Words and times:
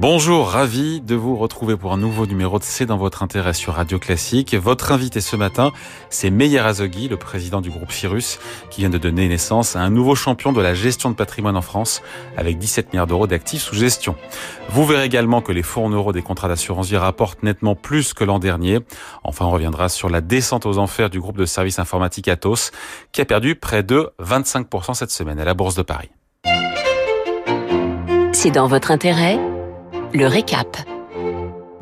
Bonjour, 0.00 0.48
ravi 0.48 1.02
de 1.02 1.14
vous 1.14 1.36
retrouver 1.36 1.76
pour 1.76 1.92
un 1.92 1.98
nouveau 1.98 2.24
numéro 2.24 2.58
de 2.58 2.64
C'est 2.64 2.86
dans 2.86 2.96
votre 2.96 3.22
intérêt 3.22 3.52
sur 3.52 3.74
Radio 3.74 3.98
Classique. 3.98 4.54
Votre 4.54 4.92
invité 4.92 5.20
ce 5.20 5.36
matin, 5.36 5.72
c'est 6.08 6.30
Meyer 6.30 6.60
Azogui, 6.60 7.06
le 7.06 7.18
président 7.18 7.60
du 7.60 7.68
groupe 7.68 7.92
Cyrus, 7.92 8.38
qui 8.70 8.80
vient 8.80 8.88
de 8.88 8.96
donner 8.96 9.28
naissance 9.28 9.76
à 9.76 9.80
un 9.80 9.90
nouveau 9.90 10.14
champion 10.14 10.54
de 10.54 10.62
la 10.62 10.72
gestion 10.72 11.10
de 11.10 11.16
patrimoine 11.16 11.54
en 11.54 11.60
France, 11.60 12.00
avec 12.38 12.56
17 12.56 12.94
milliards 12.94 13.08
d'euros 13.08 13.26
d'actifs 13.26 13.60
sous 13.60 13.74
gestion. 13.74 14.16
Vous 14.70 14.86
verrez 14.86 15.04
également 15.04 15.42
que 15.42 15.52
les 15.52 15.62
fonds 15.62 15.84
en 15.84 15.90
euros 15.90 16.14
des 16.14 16.22
contrats 16.22 16.48
d'assurance 16.48 16.88
vie 16.88 16.96
rapportent 16.96 17.42
nettement 17.42 17.74
plus 17.74 18.14
que 18.14 18.24
l'an 18.24 18.38
dernier. 18.38 18.78
Enfin, 19.22 19.44
on 19.44 19.50
reviendra 19.50 19.90
sur 19.90 20.08
la 20.08 20.22
descente 20.22 20.64
aux 20.64 20.78
enfers 20.78 21.10
du 21.10 21.20
groupe 21.20 21.36
de 21.36 21.44
services 21.44 21.78
informatiques 21.78 22.28
Atos, 22.28 22.70
qui 23.12 23.20
a 23.20 23.26
perdu 23.26 23.54
près 23.54 23.82
de 23.82 24.08
25% 24.18 24.94
cette 24.94 25.10
semaine 25.10 25.38
à 25.38 25.44
la 25.44 25.52
Bourse 25.52 25.74
de 25.74 25.82
Paris. 25.82 26.08
C'est 28.32 28.50
dans 28.50 28.66
votre 28.66 28.92
intérêt 28.92 29.38
le 30.12 30.26
récap. 30.26 30.76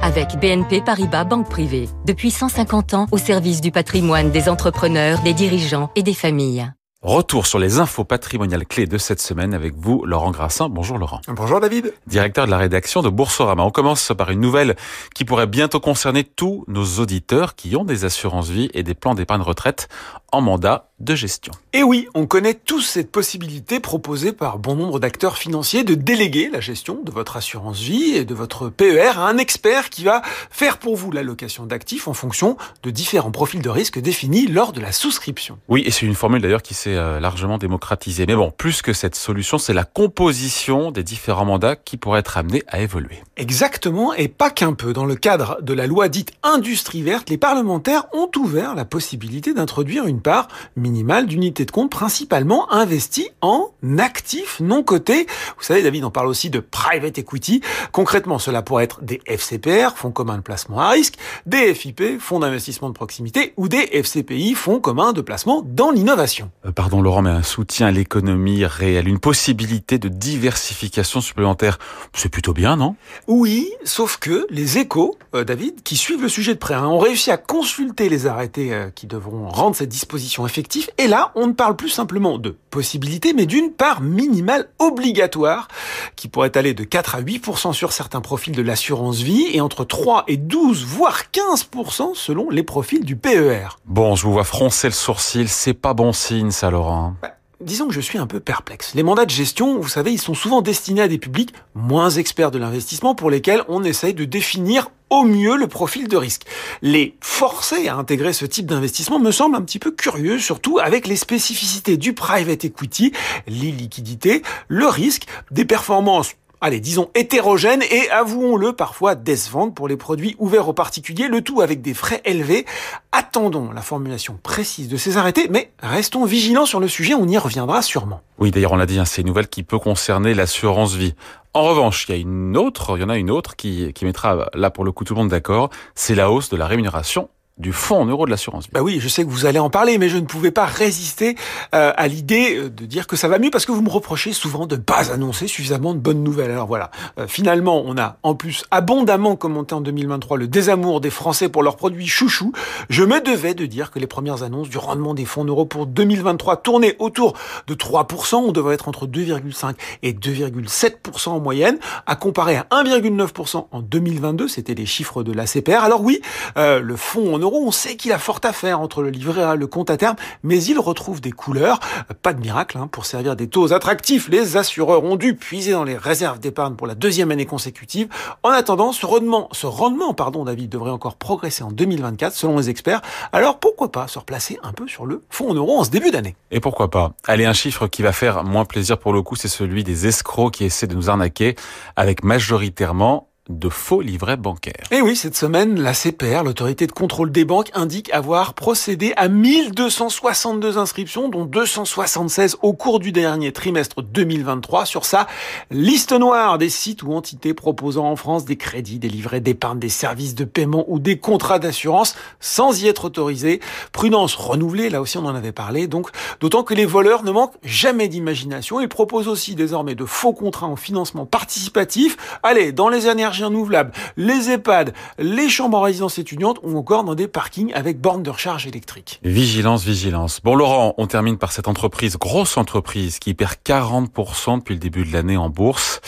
Avec 0.00 0.38
BNP 0.40 0.82
Paribas 0.84 1.24
Banque 1.24 1.48
Privée, 1.48 1.88
depuis 2.06 2.30
150 2.30 2.94
ans 2.94 3.06
au 3.10 3.18
service 3.18 3.60
du 3.60 3.70
patrimoine 3.70 4.30
des 4.30 4.48
entrepreneurs, 4.48 5.20
des 5.22 5.34
dirigeants 5.34 5.90
et 5.96 6.02
des 6.02 6.14
familles. 6.14 6.70
Retour 7.00 7.46
sur 7.46 7.60
les 7.60 7.78
infos 7.78 8.02
patrimoniales 8.02 8.66
clés 8.66 8.86
de 8.86 8.98
cette 8.98 9.20
semaine 9.20 9.54
avec 9.54 9.74
vous, 9.76 10.04
Laurent 10.04 10.32
Grassin. 10.32 10.68
Bonjour 10.68 10.98
Laurent. 10.98 11.20
Bonjour 11.28 11.60
David. 11.60 11.94
Directeur 12.08 12.46
de 12.46 12.50
la 12.50 12.58
rédaction 12.58 13.02
de 13.02 13.08
Boursorama. 13.08 13.62
On 13.62 13.70
commence 13.70 14.12
par 14.18 14.30
une 14.30 14.40
nouvelle 14.40 14.74
qui 15.14 15.24
pourrait 15.24 15.46
bientôt 15.46 15.78
concerner 15.78 16.24
tous 16.24 16.64
nos 16.66 16.84
auditeurs 16.98 17.54
qui 17.54 17.76
ont 17.76 17.84
des 17.84 18.04
assurances 18.04 18.48
vie 18.48 18.68
et 18.74 18.82
des 18.82 18.94
plans 18.94 19.14
d'épargne 19.14 19.42
retraite 19.42 19.88
en 20.32 20.40
mandat 20.40 20.88
de 21.00 21.14
gestion. 21.14 21.52
Et 21.72 21.82
oui, 21.82 22.08
on 22.14 22.26
connaît 22.26 22.54
tous 22.54 22.80
cette 22.80 23.12
possibilité 23.12 23.78
proposée 23.78 24.32
par 24.32 24.58
bon 24.58 24.74
nombre 24.74 24.98
d'acteurs 24.98 25.38
financiers 25.38 25.84
de 25.84 25.94
déléguer 25.94 26.50
la 26.50 26.60
gestion 26.60 27.00
de 27.04 27.10
votre 27.12 27.36
assurance 27.36 27.78
vie 27.78 28.16
et 28.16 28.24
de 28.24 28.34
votre 28.34 28.68
PER 28.68 29.12
à 29.16 29.26
un 29.26 29.38
expert 29.38 29.90
qui 29.90 30.02
va 30.02 30.22
faire 30.50 30.78
pour 30.78 30.96
vous 30.96 31.12
l'allocation 31.12 31.66
d'actifs 31.66 32.08
en 32.08 32.14
fonction 32.14 32.56
de 32.82 32.90
différents 32.90 33.30
profils 33.30 33.62
de 33.62 33.68
risque 33.68 34.00
définis 34.00 34.48
lors 34.48 34.72
de 34.72 34.80
la 34.80 34.90
souscription. 34.90 35.58
Oui, 35.68 35.82
et 35.86 35.90
c'est 35.90 36.04
une 36.04 36.14
formule 36.14 36.42
d'ailleurs 36.42 36.62
qui 36.62 36.74
s'est 36.74 36.96
euh, 36.96 37.20
largement 37.20 37.58
démocratisée. 37.58 38.26
Mais 38.26 38.34
bon, 38.34 38.50
plus 38.50 38.82
que 38.82 38.92
cette 38.92 39.14
solution, 39.14 39.58
c'est 39.58 39.74
la 39.74 39.84
composition 39.84 40.90
des 40.90 41.04
différents 41.04 41.44
mandats 41.44 41.76
qui 41.76 41.96
pourraient 41.96 42.20
être 42.20 42.36
amenés 42.36 42.64
à 42.66 42.80
évoluer. 42.80 43.22
Exactement, 43.36 44.14
et 44.14 44.28
pas 44.28 44.50
qu'un 44.50 44.72
peu. 44.72 44.92
Dans 44.92 45.04
le 45.04 45.14
cadre 45.14 45.58
de 45.62 45.74
la 45.74 45.86
loi 45.86 46.08
dite 46.08 46.32
industrie 46.42 47.02
verte, 47.02 47.30
les 47.30 47.38
parlementaires 47.38 48.06
ont 48.12 48.30
ouvert 48.36 48.74
la 48.74 48.84
possibilité 48.84 49.54
d'introduire 49.54 50.06
une 50.06 50.17
part 50.18 50.48
minimale 50.76 51.26
d'unités 51.26 51.64
de 51.64 51.70
compte 51.70 51.90
principalement 51.90 52.72
investies 52.72 53.30
en 53.40 53.70
actifs 53.98 54.60
non 54.60 54.82
cotés. 54.82 55.26
Vous 55.56 55.64
savez, 55.64 55.82
David, 55.82 56.04
on 56.04 56.10
parle 56.10 56.28
aussi 56.28 56.50
de 56.50 56.60
private 56.60 57.18
equity. 57.18 57.60
Concrètement, 57.92 58.38
cela 58.38 58.62
pourrait 58.62 58.84
être 58.84 59.02
des 59.02 59.20
FCPR, 59.26 59.96
fonds 59.96 60.10
communs 60.10 60.36
de 60.36 60.42
placement 60.42 60.80
à 60.80 60.90
risque, 60.90 61.14
des 61.46 61.74
FIP, 61.74 62.20
fonds 62.20 62.40
d'investissement 62.40 62.88
de 62.88 62.94
proximité, 62.94 63.52
ou 63.56 63.68
des 63.68 63.88
FCPI, 63.92 64.54
fonds 64.54 64.80
communs 64.80 65.12
de 65.12 65.20
placement 65.20 65.62
dans 65.64 65.90
l'innovation. 65.90 66.50
Euh, 66.66 66.72
pardon 66.72 67.02
Laurent, 67.02 67.22
mais 67.22 67.30
un 67.30 67.42
soutien 67.42 67.88
à 67.88 67.90
l'économie 67.90 68.64
réelle, 68.64 69.08
une 69.08 69.18
possibilité 69.18 69.98
de 69.98 70.08
diversification 70.08 71.20
supplémentaire, 71.20 71.78
c'est 72.12 72.28
plutôt 72.28 72.52
bien, 72.52 72.76
non? 72.76 72.96
Oui, 73.26 73.70
sauf 73.84 74.16
que 74.16 74.46
les 74.50 74.78
échos, 74.78 75.16
euh, 75.34 75.44
David, 75.44 75.82
qui 75.82 75.96
suivent 75.96 76.22
le 76.22 76.28
sujet 76.28 76.54
de 76.54 76.58
près, 76.58 76.74
hein, 76.74 76.86
ont 76.86 76.98
réussi 76.98 77.30
à 77.30 77.36
consulter 77.36 78.08
les 78.08 78.26
arrêtés 78.26 78.72
euh, 78.72 78.90
qui 78.90 79.06
devront 79.06 79.48
rendre 79.48 79.76
cette 79.76 79.88
disposition 80.08 80.46
effective, 80.46 80.88
et 80.96 81.06
là, 81.06 81.32
on 81.34 81.48
ne 81.48 81.52
parle 81.52 81.76
plus 81.76 81.90
simplement 81.90 82.38
de 82.38 82.56
possibilité, 82.70 83.34
mais 83.34 83.44
d'une 83.44 83.72
part 83.72 84.00
minimale 84.00 84.70
obligatoire 84.78 85.68
qui 86.16 86.28
pourrait 86.28 86.56
aller 86.56 86.72
de 86.72 86.82
4 86.82 87.16
à 87.16 87.20
8% 87.20 87.74
sur 87.74 87.92
certains 87.92 88.22
profils 88.22 88.56
de 88.56 88.62
l'assurance 88.62 89.18
vie 89.18 89.48
et 89.52 89.60
entre 89.60 89.84
3 89.84 90.24
et 90.26 90.38
12 90.38 90.86
voire 90.86 91.24
15% 91.30 92.14
selon 92.14 92.48
les 92.48 92.62
profils 92.62 93.04
du 93.04 93.16
PER. 93.16 93.76
Bon, 93.84 94.16
je 94.16 94.22
vous 94.22 94.32
vois 94.32 94.44
froncer 94.44 94.88
le 94.88 94.94
sourcil, 94.94 95.46
c'est 95.46 95.74
pas 95.74 95.92
bon 95.92 96.14
signe 96.14 96.52
ça 96.52 96.70
Laurent. 96.70 97.12
Bah, 97.20 97.34
Disons 97.60 97.88
que 97.88 97.94
je 97.94 98.00
suis 98.00 98.18
un 98.18 98.28
peu 98.28 98.38
perplexe. 98.38 98.94
Les 98.94 99.02
mandats 99.02 99.24
de 99.24 99.30
gestion, 99.30 99.80
vous 99.80 99.88
savez, 99.88 100.12
ils 100.12 100.20
sont 100.20 100.34
souvent 100.34 100.62
destinés 100.62 101.02
à 101.02 101.08
des 101.08 101.18
publics 101.18 101.52
moins 101.74 102.08
experts 102.08 102.52
de 102.52 102.58
l'investissement 102.58 103.16
pour 103.16 103.30
lesquels 103.30 103.64
on 103.66 103.82
essaye 103.82 104.14
de 104.14 104.24
définir 104.24 104.92
au 105.10 105.24
mieux 105.24 105.56
le 105.56 105.66
profil 105.66 106.06
de 106.06 106.16
risque. 106.16 106.42
Les 106.82 107.16
forcer 107.20 107.88
à 107.88 107.96
intégrer 107.96 108.32
ce 108.32 108.46
type 108.46 108.66
d'investissement 108.66 109.18
me 109.18 109.32
semble 109.32 109.56
un 109.56 109.62
petit 109.62 109.80
peu 109.80 109.90
curieux, 109.90 110.38
surtout 110.38 110.78
avec 110.78 111.08
les 111.08 111.16
spécificités 111.16 111.96
du 111.96 112.12
private 112.12 112.64
equity, 112.64 113.12
les 113.48 113.72
liquidités, 113.72 114.42
le 114.68 114.86
risque, 114.86 115.24
des 115.50 115.64
performances 115.64 116.36
allez, 116.60 116.80
disons 116.80 117.10
hétérogènes 117.14 117.82
et 117.82 118.10
avouons-le 118.10 118.72
parfois 118.72 119.14
décevantes 119.14 119.74
pour 119.74 119.88
les 119.88 119.96
produits 119.96 120.36
ouverts 120.38 120.68
aux 120.68 120.72
particuliers, 120.72 121.28
le 121.28 121.42
tout 121.42 121.60
avec 121.60 121.82
des 121.82 121.94
frais 121.94 122.20
élevés. 122.24 122.64
Attendons 123.12 123.70
la 123.72 123.82
formulation 123.82 124.38
précise 124.42 124.88
de 124.88 124.96
ces 124.96 125.16
arrêtés, 125.16 125.48
mais 125.50 125.70
restons 125.80 126.24
vigilants 126.24 126.66
sur 126.66 126.80
le 126.80 126.88
sujet, 126.88 127.14
on 127.14 127.28
y 127.28 127.38
reviendra 127.38 127.82
sûrement. 127.82 128.20
Oui, 128.38 128.50
d'ailleurs, 128.50 128.72
on 128.72 128.76
l'a 128.76 128.86
dit, 128.86 128.98
hein, 128.98 129.04
c'est 129.04 129.22
une 129.22 129.28
nouvelle 129.28 129.48
qui 129.48 129.62
peut 129.62 129.78
concerner 129.78 130.34
l'assurance 130.34 130.94
vie. 130.94 131.14
En 131.54 131.62
revanche, 131.62 132.06
il 132.08 132.12
y 132.12 132.14
a 132.14 132.20
une 132.20 132.56
autre, 132.56 132.96
il 132.96 133.00
y 133.00 133.04
en 133.04 133.08
a 133.08 133.16
une 133.16 133.30
autre 133.30 133.56
qui 133.56 133.92
mettra 134.02 134.48
là 134.54 134.70
pour 134.70 134.84
le 134.84 134.92
coup 134.92 135.04
tout 135.04 135.14
le 135.14 135.20
monde 135.20 135.30
d'accord, 135.30 135.70
c'est 135.94 136.14
la 136.14 136.30
hausse 136.30 136.50
de 136.50 136.56
la 136.56 136.66
rémunération 136.66 137.28
du 137.58 137.72
fonds 137.72 138.02
en 138.02 138.06
euros 138.06 138.24
de 138.24 138.30
l'assurance. 138.30 138.70
Bah 138.70 138.82
oui, 138.82 138.98
je 139.00 139.08
sais 139.08 139.24
que 139.24 139.30
vous 139.30 139.46
allez 139.46 139.58
en 139.58 139.70
parler, 139.70 139.98
mais 139.98 140.08
je 140.08 140.16
ne 140.16 140.26
pouvais 140.26 140.52
pas 140.52 140.64
résister 140.64 141.36
euh, 141.74 141.92
à 141.96 142.06
l'idée 142.06 142.56
euh, 142.56 142.70
de 142.70 142.86
dire 142.86 143.06
que 143.06 143.16
ça 143.16 143.26
va 143.26 143.38
mieux 143.38 143.50
parce 143.50 143.66
que 143.66 143.72
vous 143.72 143.82
me 143.82 143.90
reprochez 143.90 144.32
souvent 144.32 144.66
de 144.66 144.76
ne 144.76 144.80
pas 144.80 145.12
annoncer 145.12 145.48
suffisamment 145.48 145.92
de 145.92 145.98
bonnes 145.98 146.22
nouvelles. 146.22 146.52
Alors 146.52 146.68
voilà, 146.68 146.90
euh, 147.18 147.26
finalement, 147.26 147.82
on 147.84 147.98
a 147.98 148.16
en 148.22 148.34
plus 148.34 148.64
abondamment 148.70 149.34
commenté 149.34 149.74
en 149.74 149.80
2023 149.80 150.36
le 150.36 150.46
désamour 150.46 151.00
des 151.00 151.10
Français 151.10 151.48
pour 151.48 151.62
leurs 151.64 151.76
produits 151.76 152.06
chouchous. 152.06 152.52
Je 152.90 153.02
me 153.02 153.20
devais 153.20 153.54
de 153.54 153.66
dire 153.66 153.90
que 153.90 153.98
les 153.98 154.06
premières 154.06 154.44
annonces 154.44 154.68
du 154.68 154.78
rendement 154.78 155.14
des 155.14 155.24
fonds 155.24 155.42
en 155.42 155.46
euros 155.46 155.66
pour 155.66 155.86
2023 155.86 156.58
tournaient 156.58 156.96
autour 157.00 157.34
de 157.66 157.74
3%. 157.74 158.36
On 158.36 158.52
devrait 158.52 158.74
être 158.74 158.88
entre 158.88 159.06
2,5 159.06 159.74
et 160.02 160.12
2,7% 160.12 161.30
en 161.30 161.40
moyenne, 161.40 161.78
à 162.06 162.14
comparer 162.14 162.56
à 162.56 162.66
1,9% 162.70 163.66
en 163.70 163.82
2022. 163.82 164.46
C'était 164.46 164.74
les 164.74 164.86
chiffres 164.86 165.24
de 165.24 165.32
la 165.32 165.46
CPR. 165.46 165.82
Alors 165.82 166.02
oui, 166.02 166.20
le 166.56 166.96
fonds 166.96 167.34
en 167.34 167.38
euros 167.38 167.47
on 167.54 167.70
sait 167.70 167.96
qu'il 167.96 168.12
a 168.12 168.18
fort 168.18 168.40
à 168.44 168.52
faire 168.52 168.80
entre 168.80 169.02
le 169.02 169.10
livret 169.10 169.42
A 169.42 169.54
le 169.54 169.66
compte 169.66 169.90
à 169.90 169.96
terme, 169.96 170.16
mais 170.42 170.62
il 170.62 170.78
retrouve 170.78 171.20
des 171.20 171.32
couleurs. 171.32 171.80
Pas 172.22 172.32
de 172.32 172.40
miracle, 172.40 172.78
hein, 172.78 172.88
pour 172.90 173.06
servir 173.06 173.36
des 173.36 173.48
taux 173.48 173.72
attractifs. 173.72 174.28
Les 174.28 174.56
assureurs 174.56 175.04
ont 175.04 175.16
dû 175.16 175.34
puiser 175.34 175.72
dans 175.72 175.84
les 175.84 175.96
réserves 175.96 176.38
d'épargne 176.38 176.74
pour 176.74 176.86
la 176.86 176.94
deuxième 176.94 177.30
année 177.30 177.46
consécutive. 177.46 178.08
En 178.42 178.50
attendant, 178.50 178.92
ce 178.92 179.06
rendement, 179.06 179.48
ce 179.52 179.66
rendement, 179.66 180.14
pardon, 180.14 180.44
David, 180.44 180.70
devrait 180.70 180.90
encore 180.90 181.16
progresser 181.16 181.62
en 181.62 181.70
2024, 181.70 182.34
selon 182.34 182.58
les 182.58 182.70
experts. 182.70 183.02
Alors 183.32 183.58
pourquoi 183.58 183.90
pas 183.90 184.08
se 184.08 184.18
replacer 184.18 184.58
un 184.62 184.72
peu 184.72 184.86
sur 184.88 185.06
le 185.06 185.24
fonds 185.30 185.50
en 185.50 185.54
euros 185.54 185.78
en 185.78 185.84
ce 185.84 185.90
début 185.90 186.10
d'année? 186.10 186.36
Et 186.50 186.60
pourquoi 186.60 186.90
pas? 186.90 187.12
Allez, 187.26 187.44
un 187.44 187.52
chiffre 187.52 187.86
qui 187.86 188.02
va 188.02 188.12
faire 188.12 188.44
moins 188.44 188.64
plaisir 188.64 188.98
pour 188.98 189.12
le 189.12 189.22
coup, 189.22 189.36
c'est 189.36 189.48
celui 189.48 189.84
des 189.84 190.06
escrocs 190.06 190.52
qui 190.52 190.64
essaient 190.64 190.86
de 190.86 190.94
nous 190.94 191.10
arnaquer 191.10 191.56
avec 191.96 192.24
majoritairement 192.24 193.28
de 193.48 193.68
faux 193.68 194.00
livrets 194.00 194.36
bancaires. 194.36 194.84
Et 194.90 195.00
oui, 195.00 195.16
cette 195.16 195.36
semaine, 195.36 195.80
la 195.80 195.94
CPR, 195.94 196.42
l'autorité 196.44 196.86
de 196.86 196.92
contrôle 196.92 197.32
des 197.32 197.44
banques, 197.44 197.70
indique 197.74 198.12
avoir 198.12 198.54
procédé 198.54 199.14
à 199.16 199.28
1262 199.28 200.76
inscriptions, 200.76 201.28
dont 201.28 201.44
276 201.44 202.58
au 202.62 202.74
cours 202.74 202.98
du 202.98 203.10
dernier 203.10 203.52
trimestre 203.52 204.02
2023, 204.02 204.84
sur 204.84 205.04
sa 205.04 205.26
liste 205.70 206.12
noire 206.12 206.58
des 206.58 206.68
sites 206.68 207.02
ou 207.02 207.14
entités 207.14 207.54
proposant 207.54 208.06
en 208.06 208.16
France 208.16 208.44
des 208.44 208.56
crédits, 208.56 208.98
des 208.98 209.08
livrets 209.08 209.40
d'épargne, 209.40 209.78
des 209.78 209.88
services 209.88 210.34
de 210.34 210.44
paiement 210.44 210.84
ou 210.88 210.98
des 210.98 211.18
contrats 211.18 211.58
d'assurance 211.58 212.14
sans 212.40 212.82
y 212.82 212.86
être 212.86 213.06
autorisés. 213.06 213.60
Prudence 213.92 214.34
renouvelée, 214.34 214.90
là 214.90 215.00
aussi 215.00 215.16
on 215.16 215.24
en 215.24 215.34
avait 215.34 215.52
parlé, 215.52 215.86
donc 215.86 216.10
d'autant 216.40 216.62
que 216.62 216.74
les 216.74 216.86
voleurs 216.86 217.22
ne 217.22 217.30
manquent 217.30 217.56
jamais 217.62 218.08
d'imagination. 218.08 218.80
Ils 218.80 218.88
proposent 218.88 219.28
aussi 219.28 219.54
désormais 219.54 219.94
de 219.94 220.04
faux 220.04 220.34
contrats 220.34 220.66
en 220.66 220.76
financement 220.76 221.24
participatif. 221.24 222.16
Allez, 222.42 222.72
dans 222.72 222.88
les 222.88 223.06
énergies 223.06 223.37
renouvelables, 223.44 223.92
les 224.16 224.50
EHPAD, 224.50 224.92
les 225.18 225.48
chambres 225.48 225.78
en 225.78 225.82
résidence 225.82 226.18
étudiante 226.18 226.58
ou 226.62 226.76
encore 226.76 227.04
dans 227.04 227.14
des 227.14 227.28
parkings 227.28 227.72
avec 227.74 228.00
bornes 228.00 228.22
de 228.22 228.30
recharge 228.30 228.66
électrique. 228.66 229.20
Vigilance, 229.22 229.84
vigilance. 229.84 230.40
Bon 230.42 230.54
Laurent, 230.54 230.94
on 230.98 231.06
termine 231.06 231.38
par 231.38 231.52
cette 231.52 231.68
entreprise, 231.68 232.16
grosse 232.16 232.56
entreprise, 232.56 233.18
qui 233.18 233.34
perd 233.34 233.54
40% 233.64 234.58
depuis 234.58 234.74
le 234.74 234.80
début 234.80 235.04
de 235.04 235.12
l'année 235.12 235.36
en 235.36 235.48
bourse. 235.48 236.00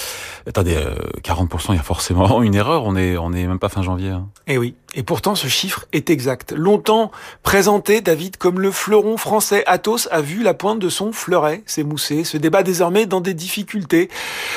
Attendez, 0.46 0.76
40%, 1.22 1.66
il 1.70 1.76
y 1.76 1.78
a 1.78 1.82
forcément 1.82 2.42
une 2.42 2.54
erreur. 2.54 2.84
On 2.84 2.96
est, 2.96 3.16
on 3.16 3.32
est 3.32 3.46
même 3.46 3.58
pas 3.58 3.68
fin 3.68 3.82
janvier. 3.82 4.10
Hein. 4.10 4.28
Eh 4.46 4.58
oui. 4.58 4.74
Et 4.94 5.04
pourtant, 5.04 5.36
ce 5.36 5.46
chiffre 5.46 5.86
est 5.92 6.10
exact. 6.10 6.52
Longtemps 6.52 7.12
présenté, 7.44 8.00
David, 8.00 8.36
comme 8.38 8.58
le 8.58 8.72
fleuron 8.72 9.16
français, 9.16 9.62
Athos 9.66 10.08
a 10.10 10.20
vu 10.20 10.42
la 10.42 10.52
pointe 10.52 10.80
de 10.80 10.88
son 10.88 11.12
fleuret 11.12 11.62
s'émousser, 11.66 12.24
se 12.24 12.36
débat 12.36 12.64
désormais 12.64 13.06
dans 13.06 13.20
des 13.20 13.34
difficultés. 13.34 14.08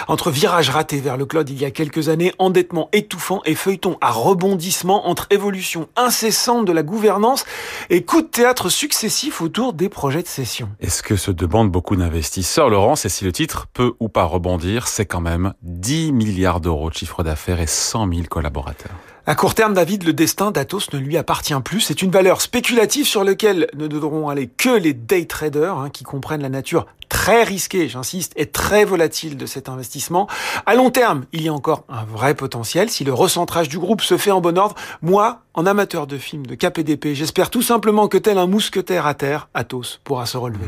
Entre 0.08 0.32
virage 0.32 0.70
raté 0.70 1.00
vers 1.00 1.18
le 1.18 1.26
cloud 1.26 1.50
il 1.50 1.62
y 1.62 1.66
a 1.66 1.72
quelques 1.72 2.10
années, 2.10 2.34
endettement 2.40 2.63
étouffant 2.92 3.42
et 3.46 3.56
feuilleton 3.56 3.98
à 4.02 4.12
rebondissement 4.12 5.08
entre 5.08 5.28
évolution 5.30 5.88
incessante 5.96 6.66
de 6.66 6.72
la 6.72 6.84
gouvernance 6.84 7.46
et 7.90 8.04
coups 8.04 8.24
de 8.24 8.30
théâtre 8.30 8.70
successifs 8.70 9.42
autour 9.42 9.74
des 9.74 9.90
projets 9.90 10.22
de 10.22 10.28
cession. 10.28 10.70
Est-ce 10.80 11.04
que 11.04 11.16
se 11.16 11.32
demandent 11.32 11.72
beaucoup 11.72 11.96
d'investisseurs, 11.96 12.70
Laurence, 12.70 13.06
et 13.06 13.10
si 13.10 13.26
le 13.26 13.32
titre 13.32 13.68
peut 13.74 13.94
ou 14.00 14.10
pas 14.10 14.26
rebondir, 14.26 14.88
c'est 14.88 15.06
quand 15.06 15.22
même 15.22 15.54
10 15.62 16.12
milliards 16.12 16.60
d'euros 16.60 16.90
de 16.90 16.96
chiffre 16.96 17.24
d'affaires 17.24 17.60
et 17.60 17.68
100 17.68 18.10
000 18.10 18.22
collaborateurs. 18.30 18.92
À 19.26 19.36
court 19.36 19.56
terme, 19.56 19.74
David, 19.74 20.04
le 20.04 20.12
destin 20.12 20.52
d'Atos 20.52 20.92
ne 20.92 21.00
lui 21.00 21.16
appartient 21.16 21.58
plus. 21.64 21.80
C'est 21.80 22.02
une 22.02 22.12
valeur 22.12 22.42
spéculative 22.42 23.08
sur 23.08 23.24
laquelle 23.24 23.70
ne 23.74 23.88
devront 23.88 24.28
aller 24.28 24.48
que 24.48 24.70
les 24.70 24.92
day 24.92 25.24
traders 25.24 25.78
hein, 25.78 25.90
qui 25.90 26.04
comprennent 26.04 26.42
la 26.42 26.50
nature 26.50 26.88
très 27.08 27.44
risqué, 27.44 27.88
j'insiste, 27.88 28.34
et 28.36 28.48
très 28.48 28.84
volatile 28.84 29.38
de 29.38 29.46
cet 29.46 29.70
investissement. 29.70 30.28
À 30.66 30.76
long 30.76 30.90
terme, 30.90 31.24
il 31.32 31.42
y 31.42 31.48
a 31.48 31.54
encore 31.54 31.86
un 31.88 32.04
vrai 32.04 32.36
potentiel 32.36 32.90
si 32.90 33.06
le 33.06 33.14
recentrage 33.14 33.70
du 33.70 33.80
groupe 33.80 34.02
se 34.02 34.18
fait 34.18 34.32
en 34.32 34.42
bon 34.42 34.58
ordre. 34.58 34.76
Moi, 35.02 35.40
en 35.54 35.66
amateur 35.66 36.08
de 36.08 36.18
films 36.18 36.46
de 36.46 36.56
KPDP, 36.56 37.14
j'espère 37.14 37.50
tout 37.50 37.62
simplement 37.62 38.08
que 38.08 38.18
tel 38.18 38.38
un 38.38 38.48
mousquetaire 38.48 39.06
à 39.06 39.14
terre, 39.14 39.50
Athos 39.54 40.00
pourra 40.04 40.26
se 40.26 40.38
relever. 40.38 40.66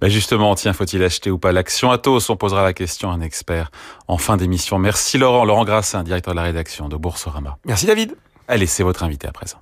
Ben 0.00 0.08
justement, 0.08 0.54
tiens, 0.54 0.72
faut-il 0.72 1.02
acheter 1.02 1.30
ou 1.30 1.38
pas 1.38 1.52
l'action 1.52 1.90
Athos 1.90 2.30
On 2.30 2.36
posera 2.36 2.62
la 2.62 2.72
question 2.72 3.10
à 3.10 3.14
un 3.14 3.20
expert 3.20 3.70
en 4.08 4.18
fin 4.18 4.36
d'émission. 4.36 4.78
Merci 4.78 5.18
Laurent, 5.18 5.44
Laurent 5.44 5.64
Grassin, 5.64 6.02
directeur 6.02 6.34
de 6.34 6.36
la 6.36 6.44
rédaction 6.44 6.88
de 6.88 6.96
Boursorama. 6.96 7.58
Merci 7.64 7.86
David. 7.86 8.16
Allez, 8.48 8.66
c'est 8.66 8.82
votre 8.82 9.04
invité 9.04 9.28
à 9.28 9.32
présent. 9.32 9.58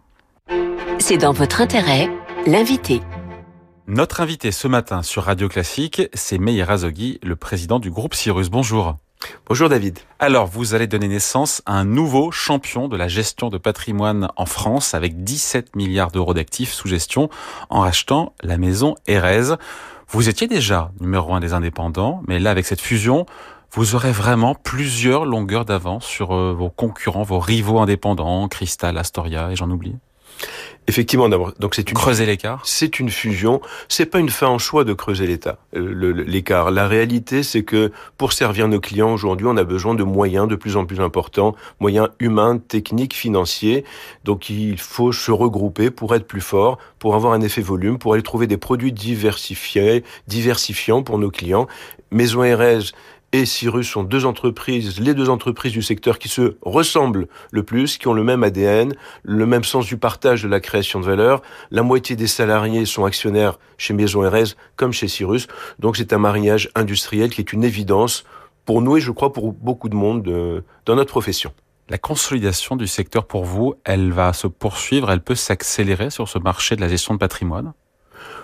C'est 0.99 1.19
dans 1.19 1.33
votre 1.33 1.61
intérêt, 1.61 2.09
l'invité. 2.47 3.03
Notre 3.87 4.21
invité 4.21 4.51
ce 4.53 4.67
matin 4.67 5.03
sur 5.03 5.25
Radio 5.25 5.49
Classique, 5.49 6.03
c'est 6.15 6.39
Meir 6.39 6.71
Azoghi, 6.71 7.21
le 7.23 7.37
président 7.37 7.79
du 7.79 7.91
groupe 7.91 8.15
Cyrus. 8.15 8.49
Bonjour. 8.49 8.97
Bonjour 9.47 9.69
David. 9.69 9.99
Alors, 10.19 10.47
vous 10.47 10.75
allez 10.75 10.87
donner 10.87 11.09
naissance 11.09 11.63
à 11.67 11.75
un 11.75 11.85
nouveau 11.85 12.31
champion 12.31 12.89
de 12.89 12.97
la 12.97 13.09
gestion 13.09 13.49
de 13.49 13.59
patrimoine 13.59 14.29
en 14.37 14.47
France 14.47 14.95
avec 14.95 15.25
17 15.25 15.77
milliards 15.77 16.11
d'euros 16.11 16.35
d'actifs 16.35 16.73
sous 16.73 16.89
gestion 16.89 17.29
en 17.71 17.81
rachetant 17.81 18.33
la 18.43 18.59
maison 18.59 18.97
Erez. 19.07 19.55
Vous 20.09 20.29
étiez 20.29 20.47
déjà 20.47 20.91
numéro 21.01 21.35
un 21.35 21.41
des 21.41 21.53
indépendants, 21.53 22.23
mais 22.27 22.39
là, 22.39 22.51
avec 22.51 22.67
cette 22.67 22.81
fusion, 22.81 23.27
vous 23.73 23.95
aurez 23.95 24.13
vraiment 24.13 24.55
plusieurs 24.55 25.25
longueurs 25.25 25.65
d'avance 25.65 26.05
sur 26.05 26.35
euh, 26.35 26.55
vos 26.57 26.71
concurrents, 26.71 27.23
vos 27.23 27.41
rivaux 27.41 27.79
indépendants, 27.79 28.49
Cristal, 28.49 28.97
Astoria 28.97 29.51
et 29.51 29.57
j'en 29.57 29.71
oublie. 29.71 29.97
Effectivement, 30.89 31.29
d'abord, 31.29 31.53
donc 31.59 31.75
c'est 31.75 31.91
une 31.91 31.97
creuser 31.97 32.27
l'écart. 32.27 32.63
C'est 32.65 33.01
une 33.01 33.11
fusion. 33.11 33.61
C'est 33.89 34.07
pas 34.07 34.21
une 34.21 34.29
fin 34.29 34.47
en 34.47 34.59
choix 34.59 34.85
de 34.85 34.93
creuser 34.93 35.27
l'état, 35.27 35.59
euh, 35.75 36.25
l'écart. 36.25 36.71
La 36.71 36.87
réalité, 36.87 37.43
c'est 37.43 37.65
que 37.65 37.91
pour 38.19 38.33
servir 38.33 38.69
nos 38.69 38.79
clients 38.79 39.13
aujourd'hui, 39.13 39.49
on 39.49 39.57
a 39.57 39.65
besoin 39.65 39.95
de 39.95 40.05
moyens 40.05 40.47
de 40.47 40.55
plus 40.55 40.77
en 40.77 40.87
plus 40.87 41.01
importants, 41.01 41.57
moyens 41.81 42.09
humains, 42.21 42.59
techniques, 42.59 43.15
financiers. 43.15 43.85
Donc, 44.23 44.49
il 44.49 44.79
faut 44.79 45.11
se 45.11 45.33
regrouper 45.33 45.91
pour 45.91 46.15
être 46.15 46.27
plus 46.27 46.41
fort, 46.41 46.79
pour 47.01 47.17
avoir 47.17 47.33
un 47.33 47.41
effet 47.41 47.63
volume, 47.63 47.99
pour 47.99 48.15
aller 48.15 48.23
trouver 48.23 48.47
des 48.47 48.57
produits 48.57 48.93
diversifiés, 48.93 50.05
diversifiants 50.29 51.03
pour 51.03 51.19
nos 51.19 51.31
clients. 51.33 51.67
Maison 52.13 52.43
RS 52.43 52.93
et 53.41 53.47
Cyrus 53.47 53.89
sont 53.89 54.03
deux 54.03 54.25
entreprises, 54.25 54.99
les 55.01 55.15
deux 55.15 55.29
entreprises 55.29 55.73
du 55.73 55.83
secteur 55.83 56.19
qui 56.19 56.29
se 56.29 56.57
ressemblent 56.63 57.29
le 57.51 57.63
plus, 57.63 57.99
qui 57.99 58.09
ont 58.09 58.15
le 58.15 58.25
même 58.25 58.43
ADN, 58.43 58.95
le 59.23 59.47
même 59.47 59.65
sens 59.65 59.87
du 59.87 59.97
partage 59.97 60.43
de 60.43 60.49
la 60.49 60.61
création 60.61 61.01
de 61.01 61.05
valeur. 61.05 61.43
La 61.71 61.83
moitié 61.83 62.17
des 62.17 62.27
salariés 62.27 62.87
sont 62.87 63.05
actionnaires 63.05 63.59
chez 63.77 63.95
Maison 63.95 64.21
RS 64.29 64.57
comme 64.77 64.93
chez 64.93 65.09
Cyrus. 65.09 65.49
Donc 65.79 65.97
c'est 65.97 66.13
un 66.13 66.19
mariage 66.19 66.71
industriel 66.75 67.31
qui 67.31 67.41
est 67.41 67.53
une 67.53 67.65
évidence 67.65 68.25
pour 68.65 68.81
nous 68.81 68.97
et 68.97 69.01
je 69.01 69.11
crois 69.11 69.33
pour 69.33 69.53
beaucoup 69.53 69.89
de 69.89 69.97
monde 69.97 70.27
euh, 70.29 70.63
dans 70.87 70.97
notre 70.97 71.11
profession. 71.11 71.53
La 71.89 71.99
consolidation 71.99 72.75
du 72.75 72.87
secteur 72.87 73.27
pour 73.27 73.45
vous, 73.45 73.75
elle 73.85 74.11
va 74.13 74.33
se 74.33 74.47
poursuivre, 74.47 75.11
elle 75.11 75.23
peut 75.23 75.37
s'accélérer 75.37 76.11
sur 76.11 76.29
ce 76.29 76.39
marché 76.39 76.75
de 76.75 76.81
la 76.81 76.89
gestion 76.89 77.15
de 77.15 77.19
patrimoine? 77.19 77.75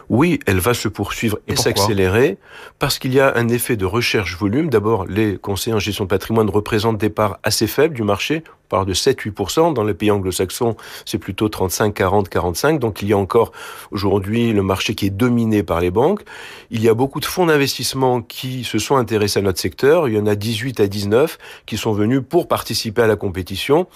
Oui, 0.08 0.40
elle 0.46 0.58
va 0.58 0.74
se 0.74 0.88
poursuivre 0.88 1.38
et, 1.48 1.56
s'accélérer 1.56 2.36
parce 2.78 2.98
qu'il 2.98 3.14
y 3.14 3.20
a 3.20 3.32
un 3.36 3.48
effet 3.48 3.76
de 3.76 3.86
recherche-volume. 3.86 4.68
D'abord, 4.68 5.06
les 5.06 5.38
conseillers 5.38 5.74
en 5.74 5.78
gestion 5.78 6.04
de 6.04 6.10
patrimoine 6.10 6.50
représentent 6.50 6.98
des 6.98 7.10
parts 7.10 7.38
assez 7.42 7.66
faibles 7.66 7.94
du 7.94 8.02
marché. 8.02 8.42
On 8.46 8.68
parle 8.68 8.86
de 8.86 8.94
7-8%. 8.94 9.72
Dans 9.72 9.84
les 9.84 9.94
pays 9.94 10.10
anglo-saxons, 10.10 10.76
c'est 11.04 11.18
plutôt 11.18 11.48
35, 11.48 11.94
40, 11.94 12.28
45. 12.28 12.78
Donc 12.78 13.00
il 13.02 13.08
y 13.08 13.12
a 13.12 13.18
encore 13.18 13.52
aujourd'hui 13.90 14.52
le 14.52 14.62
marché 14.62 14.94
qui 14.94 15.06
est 15.06 15.10
dominé 15.10 15.62
par 15.62 15.80
les 15.80 15.90
banques. 15.90 16.22
Il 16.70 16.82
y 16.82 16.88
a 16.88 16.94
beaucoup 16.94 17.20
de 17.20 17.26
fonds 17.26 17.46
d'investissement 17.46 18.20
qui 18.20 18.64
se 18.64 18.78
sont 18.78 18.96
intéressés 18.96 19.38
à 19.38 19.42
notre 19.42 19.60
secteur. 19.60 20.08
Il 20.08 20.14
y 20.14 20.18
en 20.18 20.26
a 20.26 20.34
18 20.34 20.80
à 20.80 20.88
19 20.88 21.38
qui 21.64 21.76
sont 21.76 21.92
venus 21.92 22.20
pour 22.28 22.48
participer 22.48 23.02
à 23.02 23.06
la 23.06 23.16
compétition. 23.16 23.86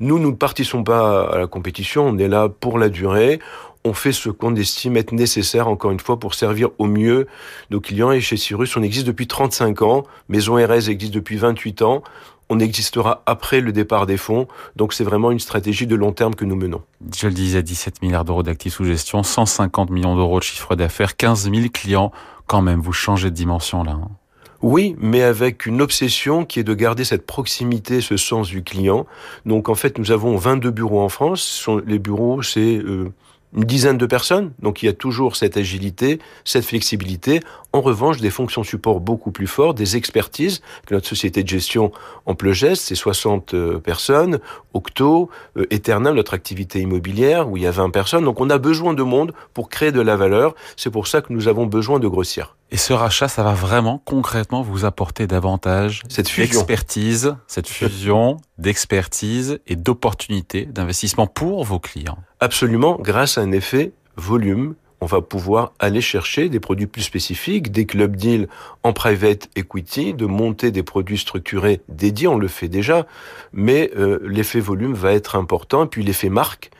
Nous, 0.00 0.18
nous 0.18 0.30
ne 0.30 0.36
participons 0.36 0.84
pas 0.84 1.28
à 1.30 1.38
la 1.38 1.46
compétition. 1.46 2.06
On 2.06 2.18
est 2.18 2.28
là 2.28 2.48
pour 2.48 2.78
la 2.78 2.88
durée 2.88 3.40
on 3.84 3.94
fait 3.94 4.12
ce 4.12 4.28
qu'on 4.28 4.54
estime 4.56 4.96
être 4.96 5.12
nécessaire, 5.12 5.68
encore 5.68 5.90
une 5.90 6.00
fois, 6.00 6.18
pour 6.18 6.34
servir 6.34 6.68
au 6.78 6.86
mieux 6.86 7.26
nos 7.70 7.80
clients. 7.80 8.12
Et 8.12 8.20
chez 8.20 8.36
Cyrus, 8.36 8.76
on 8.76 8.82
existe 8.82 9.06
depuis 9.06 9.26
35 9.26 9.82
ans. 9.82 10.04
Maison 10.28 10.56
RS 10.56 10.88
existe 10.88 11.14
depuis 11.14 11.36
28 11.36 11.82
ans. 11.82 12.02
On 12.50 12.58
existera 12.58 13.22
après 13.26 13.60
le 13.60 13.72
départ 13.72 14.06
des 14.06 14.16
fonds. 14.16 14.48
Donc 14.76 14.92
c'est 14.92 15.04
vraiment 15.04 15.30
une 15.30 15.38
stratégie 15.38 15.86
de 15.86 15.94
long 15.94 16.12
terme 16.12 16.34
que 16.34 16.44
nous 16.44 16.56
menons. 16.56 16.82
Je 17.16 17.28
le 17.28 17.32
disais, 17.32 17.62
17 17.62 18.02
milliards 18.02 18.24
d'euros 18.24 18.42
d'actifs 18.42 18.74
sous 18.74 18.84
gestion, 18.84 19.22
150 19.22 19.90
millions 19.90 20.16
d'euros 20.16 20.40
de 20.40 20.44
chiffre 20.44 20.74
d'affaires, 20.74 21.16
15 21.16 21.50
000 21.50 21.68
clients. 21.72 22.10
Quand 22.46 22.60
même, 22.60 22.80
vous 22.80 22.92
changez 22.92 23.30
de 23.30 23.34
dimension 23.36 23.84
là. 23.84 23.92
Hein. 23.92 24.08
Oui, 24.62 24.94
mais 24.98 25.22
avec 25.22 25.64
une 25.64 25.80
obsession 25.80 26.44
qui 26.44 26.60
est 26.60 26.64
de 26.64 26.74
garder 26.74 27.04
cette 27.04 27.24
proximité, 27.24 28.02
ce 28.02 28.18
sens 28.18 28.48
du 28.48 28.62
client. 28.62 29.06
Donc 29.46 29.70
en 29.70 29.74
fait, 29.74 29.98
nous 29.98 30.10
avons 30.10 30.36
22 30.36 30.70
bureaux 30.70 31.00
en 31.00 31.08
France. 31.08 31.66
Les 31.86 31.98
bureaux, 31.98 32.42
c'est 32.42 32.76
euh, 32.76 33.10
une 33.56 33.64
dizaine 33.64 33.98
de 33.98 34.06
personnes. 34.06 34.52
Donc 34.60 34.82
il 34.82 34.86
y 34.86 34.88
a 34.88 34.92
toujours 34.92 35.36
cette 35.36 35.56
agilité, 35.56 36.18
cette 36.44 36.64
flexibilité. 36.64 37.40
En 37.72 37.80
revanche, 37.82 38.18
des 38.18 38.30
fonctions 38.30 38.64
support 38.64 39.00
beaucoup 39.00 39.30
plus 39.30 39.46
fortes, 39.46 39.76
des 39.76 39.96
expertises 39.96 40.60
que 40.86 40.94
notre 40.94 41.06
société 41.06 41.44
de 41.44 41.48
gestion 41.48 41.92
Amplegest, 42.26 42.82
c'est 42.82 42.96
60 42.96 43.54
euh, 43.54 43.78
personnes, 43.78 44.40
Octo, 44.74 45.30
euh, 45.56 45.66
Eternal, 45.70 46.14
notre 46.14 46.34
activité 46.34 46.80
immobilière, 46.80 47.48
où 47.48 47.56
il 47.56 47.62
y 47.62 47.66
a 47.66 47.70
20 47.70 47.90
personnes. 47.90 48.24
Donc 48.24 48.40
on 48.40 48.50
a 48.50 48.58
besoin 48.58 48.92
de 48.92 49.04
monde 49.04 49.32
pour 49.54 49.68
créer 49.68 49.92
de 49.92 50.00
la 50.00 50.16
valeur. 50.16 50.54
C'est 50.76 50.90
pour 50.90 51.06
ça 51.06 51.20
que 51.20 51.32
nous 51.32 51.46
avons 51.46 51.66
besoin 51.66 52.00
de 52.00 52.08
grossir. 52.08 52.56
Et 52.72 52.76
ce 52.76 52.92
rachat, 52.92 53.28
ça 53.28 53.42
va 53.42 53.54
vraiment 53.54 54.00
concrètement 54.04 54.62
vous 54.62 54.84
apporter 54.84 55.26
davantage 55.26 56.02
cette 56.08 56.34
d'expertise, 56.34 57.36
cette 57.46 57.68
fusion 57.68 58.38
d'expertise 58.58 59.60
et 59.66 59.76
d'opportunités 59.76 60.66
d'investissement 60.66 61.26
pour 61.26 61.64
vos 61.64 61.78
clients. 61.78 62.18
Absolument, 62.40 62.96
grâce 63.00 63.38
à 63.38 63.42
un 63.42 63.52
effet 63.52 63.92
volume, 64.16 64.74
on 65.00 65.06
va 65.06 65.20
pouvoir 65.20 65.72
aller 65.78 66.00
chercher 66.00 66.48
des 66.48 66.60
produits 66.60 66.86
plus 66.86 67.02
spécifiques, 67.02 67.72
des 67.72 67.86
club 67.86 68.16
deals 68.16 68.48
en 68.82 68.92
private 68.92 69.48
equity, 69.56 70.14
de 70.14 70.26
monter 70.26 70.70
des 70.70 70.82
produits 70.82 71.18
structurés 71.18 71.80
dédiés, 71.88 72.28
on 72.28 72.38
le 72.38 72.48
fait 72.48 72.68
déjà, 72.68 73.06
mais 73.52 73.90
euh, 73.96 74.18
l'effet 74.24 74.60
volume 74.60 74.94
va 74.94 75.12
être 75.12 75.36
important, 75.36 75.86
puis 75.86 76.02
l'effet 76.02 76.28
marque, 76.28 76.70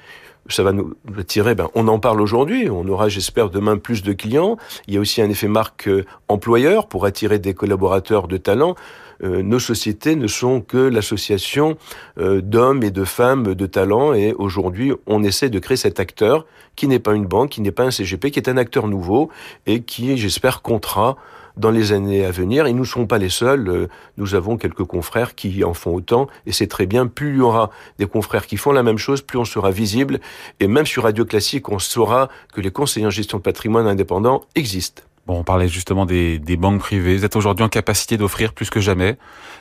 ça 0.48 0.62
va 0.62 0.72
nous 0.72 0.94
attirer, 1.18 1.54
ben, 1.54 1.68
on 1.74 1.88
en 1.88 1.98
parle 1.98 2.20
aujourd'hui, 2.20 2.68
on 2.70 2.86
aura, 2.88 3.08
j'espère, 3.08 3.50
demain 3.50 3.76
plus 3.76 4.02
de 4.02 4.12
clients. 4.12 4.56
Il 4.86 4.94
y 4.94 4.96
a 4.96 5.00
aussi 5.00 5.22
un 5.22 5.30
effet 5.30 5.48
marque 5.48 5.88
euh, 5.88 6.04
employeur 6.28 6.88
pour 6.88 7.04
attirer 7.04 7.38
des 7.38 7.54
collaborateurs 7.54 8.28
de 8.28 8.36
talent. 8.36 8.74
Euh, 9.22 9.42
nos 9.42 9.58
sociétés 9.58 10.16
ne 10.16 10.26
sont 10.26 10.60
que 10.60 10.78
l'association 10.78 11.76
euh, 12.18 12.40
d'hommes 12.40 12.82
et 12.82 12.90
de 12.90 13.04
femmes 13.04 13.54
de 13.54 13.66
talent 13.66 14.14
et 14.14 14.32
aujourd'hui, 14.32 14.92
on 15.06 15.22
essaie 15.22 15.50
de 15.50 15.58
créer 15.58 15.76
cet 15.76 16.00
acteur 16.00 16.46
qui 16.74 16.88
n'est 16.88 16.98
pas 16.98 17.14
une 17.14 17.26
banque, 17.26 17.50
qui 17.50 17.60
n'est 17.60 17.72
pas 17.72 17.84
un 17.84 17.90
CGP, 17.90 18.30
qui 18.30 18.38
est 18.38 18.48
un 18.48 18.56
acteur 18.56 18.88
nouveau 18.88 19.28
et 19.66 19.82
qui, 19.82 20.16
j'espère, 20.16 20.62
comptera 20.62 21.16
dans 21.60 21.70
les 21.70 21.92
années 21.92 22.24
à 22.24 22.30
venir. 22.30 22.66
Et 22.66 22.72
nous 22.72 22.80
ne 22.80 22.84
serons 22.84 23.06
pas 23.06 23.18
les 23.18 23.28
seuls. 23.28 23.68
Euh, 23.68 23.86
nous 24.16 24.34
avons 24.34 24.56
quelques 24.56 24.84
confrères 24.84 25.34
qui 25.34 25.62
en 25.62 25.74
font 25.74 25.94
autant. 25.94 26.26
Et 26.46 26.52
c'est 26.52 26.66
très 26.66 26.86
bien. 26.86 27.06
Plus 27.06 27.30
il 27.30 27.36
y 27.36 27.40
aura 27.40 27.70
des 27.98 28.06
confrères 28.06 28.46
qui 28.46 28.56
font 28.56 28.72
la 28.72 28.82
même 28.82 28.98
chose, 28.98 29.22
plus 29.22 29.38
on 29.38 29.44
sera 29.44 29.70
visible. 29.70 30.20
Et 30.58 30.66
même 30.66 30.86
sur 30.86 31.04
Radio 31.04 31.24
Classique, 31.24 31.68
on 31.68 31.78
saura 31.78 32.28
que 32.52 32.60
les 32.60 32.70
conseillers 32.70 33.06
en 33.06 33.10
gestion 33.10 33.38
de 33.38 33.42
patrimoine 33.42 33.86
indépendants 33.86 34.42
existent. 34.54 35.02
Bon, 35.26 35.38
on 35.38 35.44
parlait 35.44 35.68
justement 35.68 36.06
des, 36.06 36.40
banques 36.56 36.80
privées. 36.80 37.16
Vous 37.16 37.24
êtes 37.24 37.36
aujourd'hui 37.36 37.64
en 37.64 37.68
capacité 37.68 38.16
d'offrir 38.16 38.52
plus 38.52 38.70
que 38.70 38.80
jamais 38.80 39.18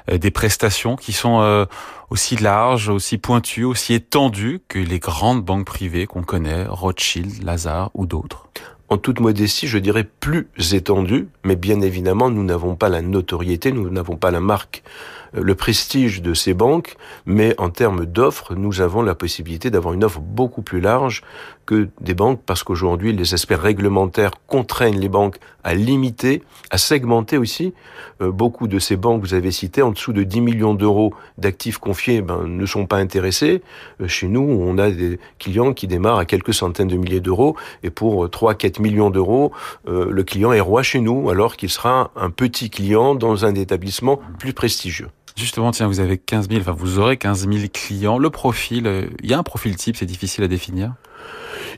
euh, 0.09 0.17
des 0.17 0.31
prestations 0.31 0.95
qui 0.95 1.13
sont 1.13 1.41
euh, 1.41 1.65
aussi 2.09 2.37
larges, 2.37 2.89
aussi 2.89 3.17
pointues, 3.17 3.65
aussi 3.65 3.93
étendues 3.93 4.61
que 4.67 4.79
les 4.79 4.99
grandes 4.99 5.43
banques 5.43 5.65
privées 5.65 6.07
qu'on 6.07 6.23
connaît, 6.23 6.65
Rothschild, 6.65 7.43
Lazare 7.43 7.91
ou 7.93 8.05
d'autres. 8.05 8.47
En 8.89 8.97
toute 8.97 9.19
modestie, 9.19 9.67
je 9.67 9.77
dirais 9.77 10.07
plus 10.19 10.47
étendue, 10.73 11.27
mais 11.43 11.55
bien 11.55 11.81
évidemment, 11.81 12.29
nous 12.29 12.43
n'avons 12.43 12.75
pas 12.75 12.89
la 12.89 13.01
notoriété, 13.01 13.71
nous 13.71 13.89
n'avons 13.89 14.15
pas 14.15 14.31
la 14.31 14.39
marque 14.39 14.83
le 15.33 15.55
prestige 15.55 16.21
de 16.21 16.33
ces 16.33 16.53
banques, 16.53 16.95
mais 17.25 17.55
en 17.57 17.69
termes 17.69 18.05
d'offres, 18.05 18.55
nous 18.55 18.81
avons 18.81 19.01
la 19.01 19.15
possibilité 19.15 19.69
d'avoir 19.69 19.93
une 19.93 20.03
offre 20.03 20.19
beaucoup 20.19 20.61
plus 20.61 20.79
large 20.79 21.23
que 21.65 21.89
des 22.01 22.15
banques, 22.15 22.41
parce 22.47 22.63
qu'aujourd'hui, 22.63 23.13
les 23.13 23.35
aspects 23.35 23.53
réglementaires 23.55 24.31
contraignent 24.47 24.99
les 24.99 25.07
banques 25.07 25.37
à 25.63 25.75
limiter, 25.75 26.41
à 26.71 26.79
segmenter 26.79 27.37
aussi. 27.37 27.75
Euh, 28.21 28.31
beaucoup 28.31 28.67
de 28.67 28.79
ces 28.79 28.95
banques, 28.95 29.21
vous 29.21 29.35
avez 29.35 29.51
cité, 29.51 29.83
en 29.83 29.91
dessous 29.91 30.11
de 30.11 30.23
10 30.23 30.41
millions 30.41 30.73
d'euros 30.73 31.13
d'actifs 31.37 31.77
confiés, 31.77 32.21
ben, 32.21 32.47
ne 32.47 32.65
sont 32.65 32.87
pas 32.87 32.97
intéressés. 32.97 33.61
Euh, 34.01 34.07
chez 34.07 34.27
nous, 34.27 34.41
on 34.41 34.79
a 34.79 34.89
des 34.89 35.19
clients 35.37 35.73
qui 35.73 35.85
démarrent 35.85 36.17
à 36.17 36.25
quelques 36.25 36.55
centaines 36.55 36.87
de 36.87 36.97
milliers 36.97 37.21
d'euros, 37.21 37.55
et 37.83 37.91
pour 37.91 38.27
3-4 38.27 38.81
millions 38.81 39.11
d'euros, 39.11 39.51
le 39.85 40.23
client 40.23 40.51
est 40.51 40.59
roi 40.59 40.81
chez 40.81 40.99
nous, 40.99 41.29
alors 41.29 41.55
qu'il 41.55 41.69
sera 41.69 42.11
un 42.15 42.29
petit 42.29 42.69
client 42.69 43.15
dans 43.15 43.45
un 43.45 43.53
établissement 43.53 44.19
plus 44.39 44.53
prestigieux. 44.53 45.09
Justement, 45.35 45.71
tiens, 45.71 45.87
vous 45.87 45.99
avez 45.99 46.17
15 46.17 46.49
000, 46.49 46.61
enfin 46.61 46.71
vous 46.71 46.99
aurez 46.99 47.17
15 47.17 47.47
000 47.49 47.67
clients. 47.73 48.17
Le 48.17 48.29
profil, 48.29 48.87
euh, 48.87 49.07
il 49.21 49.29
y 49.29 49.33
a 49.33 49.37
un 49.37 49.43
profil 49.43 49.75
type, 49.75 49.97
c'est 49.97 50.05
difficile 50.05 50.43
à 50.43 50.47
définir? 50.47 50.93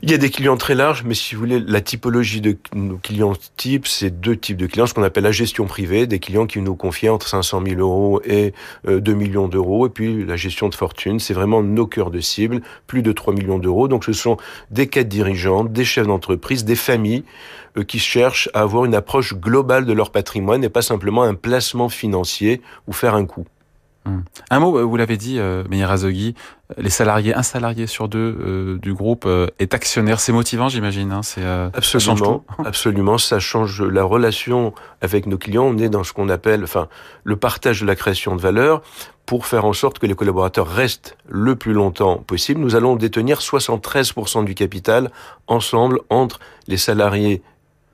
Il 0.04 0.10
y 0.10 0.14
a 0.14 0.18
des 0.18 0.30
clients 0.30 0.56
très 0.56 0.74
larges, 0.74 1.04
mais 1.04 1.14
si 1.14 1.36
vous 1.36 1.40
voulez, 1.42 1.60
la 1.60 1.80
typologie 1.80 2.40
de 2.40 2.56
nos 2.74 2.96
clients 2.96 3.34
types, 3.56 3.86
c'est 3.86 4.10
deux 4.10 4.36
types 4.36 4.56
de 4.56 4.66
clients, 4.66 4.86
ce 4.86 4.94
qu'on 4.94 5.04
appelle 5.04 5.22
la 5.22 5.30
gestion 5.30 5.66
privée, 5.66 6.08
des 6.08 6.18
clients 6.18 6.46
qui 6.46 6.60
nous 6.60 6.74
confient 6.74 7.08
entre 7.08 7.28
500 7.28 7.62
000 7.64 7.80
euros 7.80 8.20
et 8.24 8.52
2 8.84 9.12
euh, 9.12 9.14
millions 9.14 9.46
d'euros, 9.46 9.86
et 9.86 9.90
puis 9.90 10.24
la 10.24 10.34
gestion 10.34 10.68
de 10.68 10.74
fortune, 10.74 11.20
c'est 11.20 11.34
vraiment 11.34 11.62
nos 11.62 11.86
cœurs 11.86 12.10
de 12.10 12.18
cible, 12.18 12.62
plus 12.88 13.02
de 13.02 13.12
3 13.12 13.32
millions 13.32 13.60
d'euros. 13.60 13.86
Donc 13.86 14.04
ce 14.04 14.12
sont 14.12 14.38
des 14.72 14.88
cadres 14.88 15.08
dirigeants, 15.08 15.62
des 15.62 15.84
chefs 15.84 16.08
d'entreprise, 16.08 16.64
des 16.64 16.74
familles 16.74 17.22
euh, 17.76 17.84
qui 17.84 18.00
cherchent 18.00 18.48
à 18.54 18.62
avoir 18.62 18.84
une 18.84 18.96
approche 18.96 19.34
globale 19.34 19.86
de 19.86 19.92
leur 19.92 20.10
patrimoine 20.10 20.64
et 20.64 20.68
pas 20.68 20.82
simplement 20.82 21.22
un 21.22 21.34
placement 21.34 21.88
financier 21.88 22.60
ou 22.88 22.92
faire 22.92 23.14
un 23.14 23.24
coup. 23.24 23.46
Un 24.50 24.58
mot, 24.58 24.76
euh, 24.78 24.82
vous 24.82 24.96
l'avez 24.96 25.16
dit, 25.16 25.38
euh, 25.38 25.62
Meir 25.68 25.90
Azogui, 25.90 26.34
les 26.76 26.90
salariés, 26.90 27.34
un 27.34 27.42
salarié 27.42 27.86
sur 27.86 28.08
deux 28.08 28.36
euh, 28.40 28.78
du 28.78 28.94
groupe 28.94 29.24
euh, 29.26 29.46
est 29.58 29.74
actionnaire. 29.74 30.18
C'est 30.18 30.32
motivant, 30.32 30.68
j'imagine. 30.68 31.12
Hein, 31.12 31.22
c'est 31.22 31.44
absolument, 31.44 32.44
ça 32.48 32.64
absolument. 32.66 33.18
Ça 33.18 33.38
change 33.38 33.82
la 33.82 34.02
relation 34.02 34.74
avec 35.00 35.26
nos 35.26 35.38
clients. 35.38 35.64
On 35.64 35.78
est 35.78 35.88
dans 35.88 36.04
ce 36.04 36.12
qu'on 36.12 36.28
appelle, 36.28 36.64
enfin, 36.64 36.88
le 37.24 37.36
partage 37.36 37.80
de 37.80 37.86
la 37.86 37.94
création 37.94 38.34
de 38.34 38.40
valeur 38.40 38.82
pour 39.24 39.46
faire 39.46 39.64
en 39.64 39.72
sorte 39.72 40.00
que 40.00 40.06
les 40.06 40.14
collaborateurs 40.14 40.66
restent 40.66 41.16
le 41.28 41.54
plus 41.54 41.72
longtemps 41.72 42.16
possible. 42.16 42.60
Nous 42.60 42.74
allons 42.74 42.96
détenir 42.96 43.38
73% 43.38 44.44
du 44.44 44.54
capital 44.54 45.10
ensemble 45.46 46.00
entre 46.10 46.40
les 46.66 46.76
salariés 46.76 47.42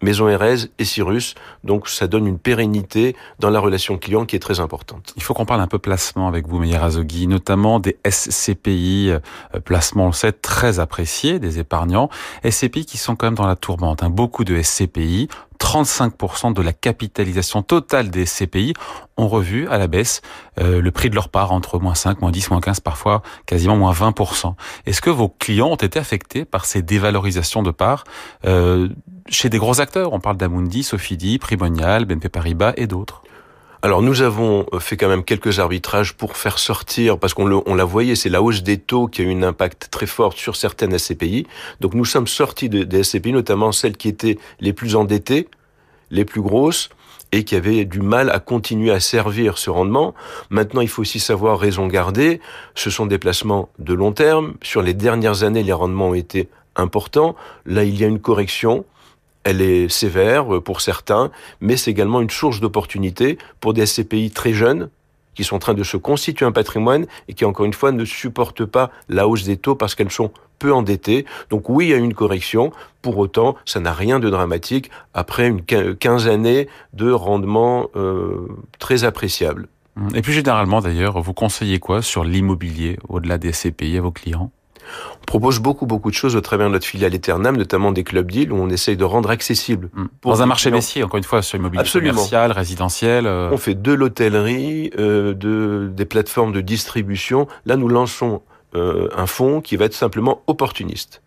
Maison 0.03 0.29
Erez 0.29 0.71
et 0.79 0.85
Cyrus. 0.85 1.35
Donc 1.65 1.89
ça 1.89 2.07
donne 2.07 2.27
une 2.27 2.39
pérennité 2.39 3.17
dans 3.39 3.51
la 3.51 3.61
relation 3.61 3.99
client 3.99 4.25
qui 4.25 4.37
est 4.37 4.41
très 4.41 4.61
importante. 4.61 5.13
Il 5.17 5.23
faut 5.23 5.35
qu'on 5.35 5.47
parle 5.47 5.61
un 5.61 5.67
peu 5.67 5.79
placement 5.79 6.29
avec 6.29 6.47
vous, 6.47 6.59
Meyer 6.59 6.77
Azogui, 6.77 7.27
notamment 7.27 7.81
des 7.81 7.99
SCPI, 8.09 9.11
euh, 9.11 9.61
placements, 9.65 10.05
on 10.05 10.09
le 10.09 10.13
sait, 10.13 10.33
très 10.33 10.79
appréciés 10.79 11.39
des 11.39 11.59
épargnants. 11.59 12.09
SCPI 12.49 12.85
qui 12.85 12.99
sont 12.99 13.17
quand 13.17 13.27
même 13.27 13.35
dans 13.35 13.47
la 13.47 13.57
tourmente. 13.57 14.03
Hein. 14.03 14.11
Beaucoup 14.11 14.45
de 14.45 14.61
SCPI 14.61 15.29
35% 15.69 16.55
de 16.55 16.63
la 16.63 16.73
capitalisation 16.73 17.63
totale 17.63 18.09
des 18.09 18.25
CPI 18.25 18.73
ont 19.19 19.29
revu 19.29 19.69
à 19.69 19.77
la 19.77 19.87
baisse 19.87 20.23
euh, 20.59 20.81
le 20.81 20.91
prix 20.91 21.11
de 21.11 21.15
leur 21.15 21.29
part 21.29 21.53
entre 21.53 21.79
moins 21.79 21.95
5, 21.95 22.23
moins 22.23 22.31
10, 22.31 22.51
moins 22.51 22.63
15, 22.63 22.81
parfois 22.81 23.23
quasiment 23.45 23.77
moins 23.77 23.93
20%. 23.93 24.55
Est-ce 24.87 25.03
que 25.03 25.11
vos 25.11 25.29
clients 25.29 25.69
ont 25.69 25.77
été 25.77 25.99
affectés 25.99 26.47
par 26.47 26.65
ces 26.65 26.81
dévalorisations 26.81 27.63
de 27.63 27.71
parts 27.71 28.05
euh, 28.47 28.89
chez 29.29 29.51
des 29.51 29.59
gros 29.59 29.79
acteurs? 29.83 30.15
On 30.15 30.21
parle 30.21 30.39
d'Amundi, 30.39 30.83
Sofidi, 30.83 31.39
Primonial, 31.39 32.07
BNP 32.07 32.31
Paribas 32.31 32.73
et 32.79 32.87
d'autres. 32.87 33.23
Alors 33.83 34.01
nous 34.01 34.23
avons 34.23 34.65
fait 34.81 34.97
quand 34.97 35.09
même 35.09 35.23
quelques 35.23 35.59
arbitrages 35.59 36.15
pour 36.15 36.39
faire 36.39 36.59
sortir, 36.59 37.19
parce 37.19 37.35
qu'on 37.35 37.63
on 37.65 37.75
la 37.75 37.85
voyait, 37.85 38.17
c'est 38.17 38.31
la 38.31 38.41
hausse 38.41 38.63
des 38.63 38.79
taux 38.79 39.07
qui 39.07 39.21
a 39.21 39.25
eu 39.25 39.33
un 39.33 39.43
impact 39.43 39.89
très 39.91 40.07
fort 40.07 40.33
sur 40.33 40.57
certaines 40.57 40.99
SCPI. 40.99 41.47
Donc 41.81 41.93
nous 41.93 42.07
sommes 42.07 42.27
sortis 42.27 42.71
des 42.71 43.05
SCPI, 43.05 43.33
notamment 43.33 43.71
celles 43.71 43.99
qui 43.99 44.09
étaient 44.09 44.39
les 44.61 44.73
plus 44.73 44.97
endettées, 44.97 45.47
les 46.11 46.25
plus 46.25 46.41
grosses, 46.41 46.91
et 47.33 47.45
qui 47.45 47.57
avaient 47.57 47.85
du 47.85 48.01
mal 48.01 48.31
à 48.31 48.41
continuer 48.41 48.91
à 48.91 49.01
servir 49.01 49.59
ce 49.59 49.71
rendement. 49.71 50.15
Maintenant, 50.51 50.81
il 50.81 50.89
faut 50.89 51.03
aussi 51.03 51.21
savoir 51.21 51.59
raison 51.59 51.87
garder. 51.87 52.41
Ce 52.75 52.91
sont 52.91 53.07
des 53.07 53.19
placements 53.19 53.69
de 53.79 53.93
long 53.93 54.13
terme. 54.13 54.55
Sur 54.63 54.83
les 54.83 54.95
dernières 54.95 55.43
années, 55.43 55.63
les 55.63 55.73
rendements 55.73 56.09
ont 56.09 56.15
été 56.15 56.49
importants. 56.75 57.37
Là, 57.67 57.85
il 57.85 57.99
y 57.99 58.05
a 58.05 58.07
une 58.07 58.21
correction 58.21 58.85
elle 59.45 59.63
est 59.63 59.89
sévère 59.89 60.55
euh, 60.55 60.61
pour 60.61 60.83
certains, 60.83 61.31
mais 61.61 61.79
c'est 61.79 61.91
également 61.91 62.21
une 62.21 62.29
source 62.29 62.61
d'opportunité 62.61 63.39
pour 63.61 63.73
des 63.73 63.87
SCPI 63.87 64.31
très 64.31 64.53
jeunes 64.53 64.91
qui 65.39 65.45
sont 65.45 65.55
en 65.55 65.61
train 65.61 65.75
de 65.75 65.85
se 65.85 65.97
constituer 65.97 66.45
un 66.45 66.51
patrimoine 66.51 67.07
et 67.29 67.33
qui, 67.33 67.45
encore 67.45 67.65
une 67.65 67.73
fois, 67.73 67.93
ne 67.93 68.05
supportent 68.05 68.65
pas 68.65 68.91
la 69.09 69.29
hausse 69.29 69.45
des 69.45 69.57
taux 69.57 69.77
parce 69.77 69.95
qu'elles 69.95 70.11
sont 70.11 70.33
peu 70.59 70.73
endettées. 70.73 71.27
Donc 71.49 71.69
oui, 71.69 71.87
il 71.87 71.91
y 71.91 71.95
a 71.95 71.97
une 71.97 72.13
correction. 72.13 72.73
Pour 73.03 73.19
autant, 73.19 73.55
ça 73.65 73.79
n'a 73.79 73.93
rien 73.93 74.19
de 74.19 74.31
dramatique 74.31 74.91
après 75.15 75.47
une 75.47 75.63
15 75.63 76.27
années 76.27 76.67
de 76.93 77.13
rendement 77.13 77.87
euh, 77.95 78.49
très 78.81 79.05
appréciable. 79.05 79.69
Et 80.13 80.23
plus 80.23 80.33
généralement, 80.33 80.81
d'ailleurs, 80.81 81.23
vous 81.23 81.35
conseillez 81.35 81.79
quoi 81.79 82.03
sur 82.03 82.25
l'immobilier 82.25 82.99
au-delà 83.09 83.39
des 83.39 83.53
SCPI 83.53 83.97
à 83.99 84.01
vos 84.01 84.11
clients? 84.11 84.51
On 85.21 85.25
propose 85.27 85.59
beaucoup, 85.61 85.87
beaucoup 85.87 86.11
de 86.11 86.15
choses 86.15 86.37
au 86.37 86.41
travers 86.41 86.69
de 86.69 86.73
notre 86.73 86.87
filiale 86.87 87.15
Eternam, 87.15 87.57
notamment 87.57 87.93
des 87.93 88.05
clubs 88.05 88.31
deals 88.31 88.53
où 88.53 88.57
on 88.57 88.69
essaye 88.71 88.97
de 88.97 89.05
rendre 89.05 89.31
accessible. 89.31 89.91
Hmm. 89.95 90.07
Dans 90.23 90.43
un 90.43 90.47
marché 90.47 90.71
messier, 90.71 91.03
encore 91.03 91.19
une 91.19 91.25
fois, 91.25 91.43
sur 91.43 91.59
l'immobilier 91.59 91.85
commercial, 91.85 92.53
résidentiel. 92.53 93.27
Euh. 93.27 93.51
On 93.53 93.59
fait 93.59 93.75
de 93.75 93.93
l'hôtellerie, 93.93 94.91
euh, 94.99 95.35
de, 95.35 95.91
des 95.93 96.05
plateformes 96.05 96.53
de 96.53 96.61
distribution. 96.61 97.47
Là, 97.67 97.77
nous 97.77 97.89
lançons 97.89 98.43
euh, 98.75 99.09
un 99.17 99.27
fonds 99.27 99.61
qui 99.61 99.77
va 99.77 99.87
être 99.87 99.95
simplement 99.95 100.43
opportuniste. 100.47 101.23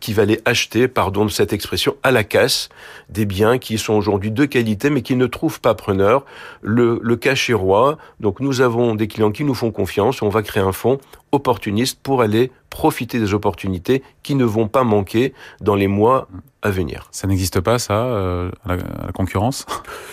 Qui 0.00 0.12
va 0.12 0.22
aller 0.22 0.40
acheter, 0.44 0.88
pardon 0.88 1.24
de 1.24 1.30
cette 1.30 1.52
expression, 1.52 1.94
à 2.02 2.10
la 2.10 2.24
casse 2.24 2.68
des 3.10 3.24
biens 3.26 3.58
qui 3.58 3.78
sont 3.78 3.92
aujourd'hui 3.92 4.32
de 4.32 4.44
qualité 4.44 4.90
mais 4.90 5.02
qui 5.02 5.14
ne 5.14 5.26
trouvent 5.26 5.60
pas 5.60 5.76
preneur. 5.76 6.24
Le, 6.62 6.98
le 7.00 7.14
cas 7.14 7.36
chez 7.36 7.54
Roi, 7.54 7.96
donc 8.18 8.40
nous 8.40 8.60
avons 8.60 8.96
des 8.96 9.06
clients 9.06 9.30
qui 9.30 9.44
nous 9.44 9.54
font 9.54 9.70
confiance, 9.70 10.20
on 10.20 10.30
va 10.30 10.42
créer 10.42 10.64
un 10.64 10.72
fonds 10.72 10.98
opportuniste 11.32 12.00
pour 12.02 12.22
aller 12.22 12.50
profiter 12.70 13.18
des 13.18 13.34
opportunités 13.34 14.02
qui 14.22 14.34
ne 14.34 14.44
vont 14.44 14.68
pas 14.68 14.84
manquer 14.84 15.32
dans 15.60 15.74
les 15.74 15.88
mois 15.88 16.28
à 16.60 16.70
venir. 16.70 17.08
Ça 17.12 17.28
n'existe 17.28 17.60
pas, 17.60 17.78
ça, 17.78 17.94
euh, 17.94 18.50
la, 18.66 18.76
concurrence? 19.14 19.64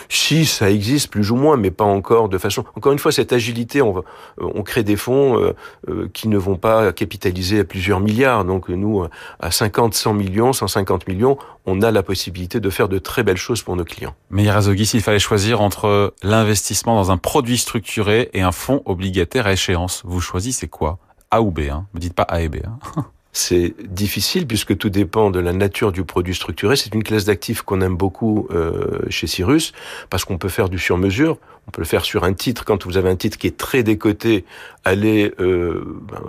Si, 0.08 0.46
ça 0.46 0.70
existe 0.70 1.10
plus 1.10 1.32
ou 1.32 1.36
moins, 1.36 1.56
mais 1.56 1.72
pas 1.72 1.84
encore 1.84 2.28
de 2.28 2.38
façon. 2.38 2.64
Encore 2.76 2.92
une 2.92 3.00
fois, 3.00 3.10
cette 3.10 3.32
agilité, 3.32 3.82
on, 3.82 3.92
va, 3.92 4.02
on 4.38 4.62
crée 4.62 4.84
des 4.84 4.94
fonds 4.94 5.38
euh, 5.38 5.54
euh, 5.88 6.08
qui 6.12 6.28
ne 6.28 6.38
vont 6.38 6.56
pas 6.56 6.92
capitaliser 6.92 7.60
à 7.60 7.64
plusieurs 7.64 7.98
milliards. 7.98 8.44
Donc 8.44 8.68
nous, 8.68 9.04
à 9.40 9.50
50, 9.50 9.94
100 9.94 10.14
millions, 10.14 10.52
150 10.52 11.08
millions, 11.08 11.36
on 11.66 11.82
a 11.82 11.90
la 11.90 12.04
possibilité 12.04 12.60
de 12.60 12.70
faire 12.70 12.88
de 12.88 12.98
très 12.98 13.24
belles 13.24 13.36
choses 13.36 13.62
pour 13.62 13.74
nos 13.74 13.84
clients. 13.84 14.14
Mais 14.30 14.44
Yarazogi, 14.44 14.86
s'il 14.86 15.02
fallait 15.02 15.18
choisir 15.18 15.60
entre 15.60 16.14
l'investissement 16.22 16.94
dans 16.94 17.10
un 17.10 17.16
produit 17.16 17.58
structuré 17.58 18.30
et 18.34 18.42
un 18.42 18.52
fonds 18.52 18.82
obligataire 18.84 19.48
à 19.48 19.52
échéance, 19.52 20.02
vous 20.04 20.20
choisissez 20.20 20.68
quoi? 20.68 21.00
A 21.36 21.42
ou 21.42 21.50
B 21.50 21.60
hein 21.70 21.86
Me 21.94 22.00
dites 22.00 22.14
pas 22.14 22.22
A 22.22 22.40
et 22.40 22.48
B. 22.48 22.56
Hein 22.64 23.04
c'est 23.32 23.74
difficile 23.86 24.46
puisque 24.46 24.78
tout 24.78 24.88
dépend 24.88 25.30
de 25.30 25.38
la 25.38 25.52
nature 25.52 25.92
du 25.92 26.04
produit 26.04 26.34
structuré. 26.34 26.74
C'est 26.76 26.94
une 26.94 27.02
classe 27.02 27.26
d'actifs 27.26 27.60
qu'on 27.60 27.82
aime 27.82 27.96
beaucoup 27.96 28.48
euh, 28.50 29.00
chez 29.10 29.26
Cyrus 29.26 29.72
parce 30.08 30.24
qu'on 30.24 30.38
peut 30.38 30.48
faire 30.48 30.70
du 30.70 30.78
sur-mesure. 30.78 31.36
On 31.68 31.70
peut 31.70 31.82
le 31.82 31.86
faire 31.86 32.06
sur 32.06 32.24
un 32.24 32.32
titre 32.32 32.64
quand 32.64 32.86
vous 32.86 32.96
avez 32.96 33.10
un 33.10 33.16
titre 33.16 33.36
qui 33.36 33.46
est 33.46 33.56
très 33.58 33.82
décoté. 33.82 34.46
Aller 34.86 35.34
euh, 35.38 35.84
ben, 36.10 36.22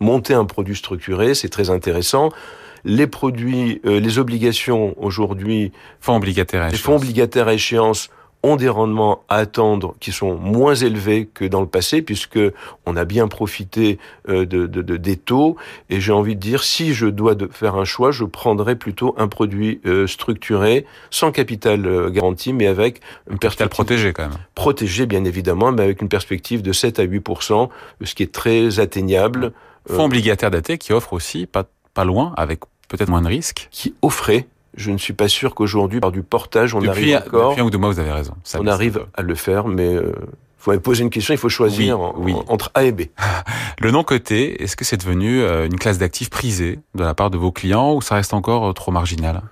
monter 0.00 0.32
un 0.32 0.46
produit 0.46 0.76
structuré, 0.76 1.34
c'est 1.34 1.50
très 1.50 1.68
intéressant. 1.68 2.30
Les 2.84 3.06
produits, 3.06 3.82
euh, 3.84 4.00
les 4.00 4.18
obligations 4.18 4.94
aujourd'hui, 4.96 5.72
fonds 6.00 6.16
obligataires 6.16 6.62
à 6.62 6.68
échéance. 6.68 6.80
Les 6.80 6.82
fonds 6.82 6.96
obligataires 6.96 7.48
à 7.48 7.54
échéance 7.54 8.08
ont 8.42 8.56
des 8.56 8.68
rendements 8.68 9.22
à 9.28 9.36
attendre 9.36 9.94
qui 10.00 10.12
sont 10.12 10.36
moins 10.36 10.74
élevés 10.74 11.28
que 11.32 11.44
dans 11.44 11.60
le 11.60 11.66
passé, 11.66 12.02
puisque 12.02 12.38
on 12.86 12.96
a 12.96 13.04
bien 13.04 13.28
profité 13.28 13.98
euh, 14.28 14.46
de, 14.46 14.66
de, 14.66 14.96
des 14.96 15.16
taux. 15.16 15.56
Et 15.90 16.00
j'ai 16.00 16.12
envie 16.12 16.36
de 16.36 16.40
dire, 16.40 16.62
si 16.62 16.94
je 16.94 17.06
dois 17.06 17.34
faire 17.50 17.74
un 17.74 17.84
choix, 17.84 18.10
je 18.10 18.24
prendrais 18.24 18.76
plutôt 18.76 19.14
un 19.18 19.28
produit 19.28 19.80
euh, 19.86 20.06
structuré, 20.06 20.86
sans 21.10 21.32
capital 21.32 21.86
euh, 21.86 22.10
garanti, 22.10 22.52
mais 22.52 22.66
avec 22.66 23.00
une 23.30 23.38
perspective 23.38 23.68
protégé 23.70 24.12
quand 24.12 24.28
même. 24.28 24.38
Protégé, 24.54 25.06
bien 25.06 25.24
évidemment, 25.24 25.72
mais 25.72 25.82
avec 25.82 26.00
une 26.00 26.08
perspective 26.08 26.62
de 26.62 26.72
7 26.72 27.00
à 27.00 27.06
8% 27.06 27.68
ce 28.04 28.14
qui 28.14 28.22
est 28.22 28.32
très 28.32 28.80
atteignable. 28.80 29.52
Fonds 29.86 30.04
obligataire 30.04 30.50
daté 30.50 30.76
qui 30.78 30.92
offre 30.92 31.14
aussi 31.14 31.46
pas 31.46 31.64
pas 31.94 32.04
loin, 32.04 32.32
avec 32.36 32.60
peut-être 32.88 33.08
moins 33.08 33.22
de 33.22 33.28
risques. 33.28 33.68
Qui 33.72 33.94
offrait 34.02 34.46
je 34.78 34.90
ne 34.90 34.98
suis 34.98 35.12
pas 35.12 35.28
sûr 35.28 35.54
qu'aujourd'hui, 35.54 36.00
par 36.00 36.12
du 36.12 36.22
portage, 36.22 36.74
on 36.74 36.86
arrive 36.86 37.16
encore. 37.16 37.50
Depuis 37.50 37.60
un 37.60 37.64
ou 37.64 37.70
deux 37.70 37.78
mois, 37.78 37.90
vous 37.90 37.98
avez 37.98 38.12
raison. 38.12 38.34
on 38.58 38.66
arrive 38.66 39.04
à 39.14 39.22
le 39.22 39.34
faire, 39.34 39.68
mais 39.68 39.94
euh, 39.94 40.12
vous 40.60 40.72
m'avez 40.72 40.82
posé 40.82 41.02
une 41.02 41.10
question, 41.10 41.34
il 41.34 41.38
faut 41.38 41.48
choisir 41.48 42.00
entre 42.00 42.70
A 42.74 42.84
et 42.84 42.92
B. 42.92 43.02
Le 43.80 43.90
non 43.90 44.02
coté, 44.02 44.62
est-ce 44.62 44.76
que 44.76 44.84
c'est 44.84 44.96
devenu 44.96 45.40
euh, 45.40 45.66
une 45.66 45.78
classe 45.78 45.98
d'actifs 45.98 46.30
prisée 46.30 46.80
de 46.94 47.04
la 47.04 47.14
part 47.14 47.30
de 47.30 47.38
vos 47.38 47.52
clients 47.52 47.94
ou 47.94 48.02
ça 48.02 48.16
reste 48.16 48.34
encore 48.34 48.68
euh, 48.68 48.72
trop 48.72 48.90
marginal? 48.90 49.42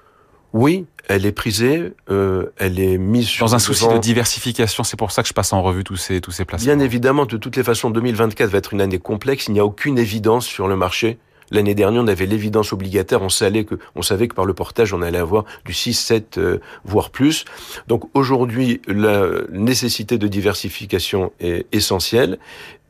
Oui, 0.53 0.87
elle 1.09 1.25
est 1.27 1.33
prisée, 1.33 1.93
euh, 2.11 2.47
elle 2.57 2.81
est 2.81 2.99
mise 2.99 3.39
dans 3.39 3.55
un 3.55 3.59
souci 3.59 3.87
de 3.87 3.99
diversification. 3.99 4.83
C'est 4.83 4.97
pour 4.97 5.13
ça 5.13 5.23
que 5.23 5.29
je 5.29 5.35
passe 5.35 5.53
en 5.53 5.63
revue 5.63 5.85
tous 5.85 5.97
ces 5.97 6.21
tous 6.21 6.33
ces 6.33 6.45
placements. 6.45 6.75
Bien 6.75 6.85
évidemment, 6.85 7.25
de 7.27 7.37
toutes 7.37 7.57
les 7.57 7.63
façons, 7.63 7.91
2024 7.91 8.51
va 8.51 8.59
être 8.59 8.73
une 8.73 8.81
année 8.81 8.99
complexe. 8.99 9.47
Il 9.47 9.53
n'y 9.53 9.61
a 9.61 9.65
aucune 9.65 9.99
évidence 9.99 10.47
sur 10.47 10.67
le 10.67 10.77
marché. 10.77 11.19
L'année 11.51 11.75
dernière, 11.75 12.03
on 12.03 12.09
avait 12.09 12.27
l'évidence 12.27 12.73
obligataire, 12.73 13.23
on 13.23 13.29
savait 13.29 13.65
que, 13.65 13.77
on 13.95 14.03
savait 14.03 14.29
que 14.29 14.35
par 14.35 14.45
le 14.45 14.55
portage, 14.55 14.93
on 14.93 15.03
allait 15.03 15.19
avoir 15.19 15.45
du 15.65 15.73
6, 15.73 15.95
7, 15.95 16.39
euh, 16.39 16.59
voire 16.85 17.11
plus. 17.11 17.45
Donc 17.89 18.05
aujourd'hui, 18.15 18.81
la 18.89 19.27
nécessité 19.51 20.19
de 20.19 20.29
diversification 20.29 21.33
est 21.41 21.67
essentielle 21.73 22.39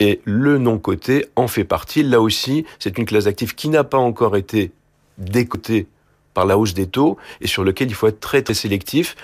et 0.00 0.20
le 0.24 0.58
non-coté 0.58 1.26
en 1.36 1.48
fait 1.48 1.64
partie. 1.64 2.02
Là 2.02 2.20
aussi, 2.20 2.64
c'est 2.78 2.98
une 2.98 3.04
classe 3.04 3.24
d'actifs 3.24 3.54
qui 3.54 3.68
n'a 3.68 3.84
pas 3.84 3.98
encore 3.98 4.36
été 4.36 4.72
décotée 5.18 5.86
par 6.34 6.46
la 6.46 6.58
hausse 6.58 6.74
des 6.74 6.86
taux 6.86 7.16
et 7.40 7.46
sur 7.46 7.64
lequel 7.64 7.88
il 7.88 7.94
faut 7.94 8.06
être 8.06 8.20
très 8.20 8.42
très 8.42 8.54
sélectif. 8.54 9.16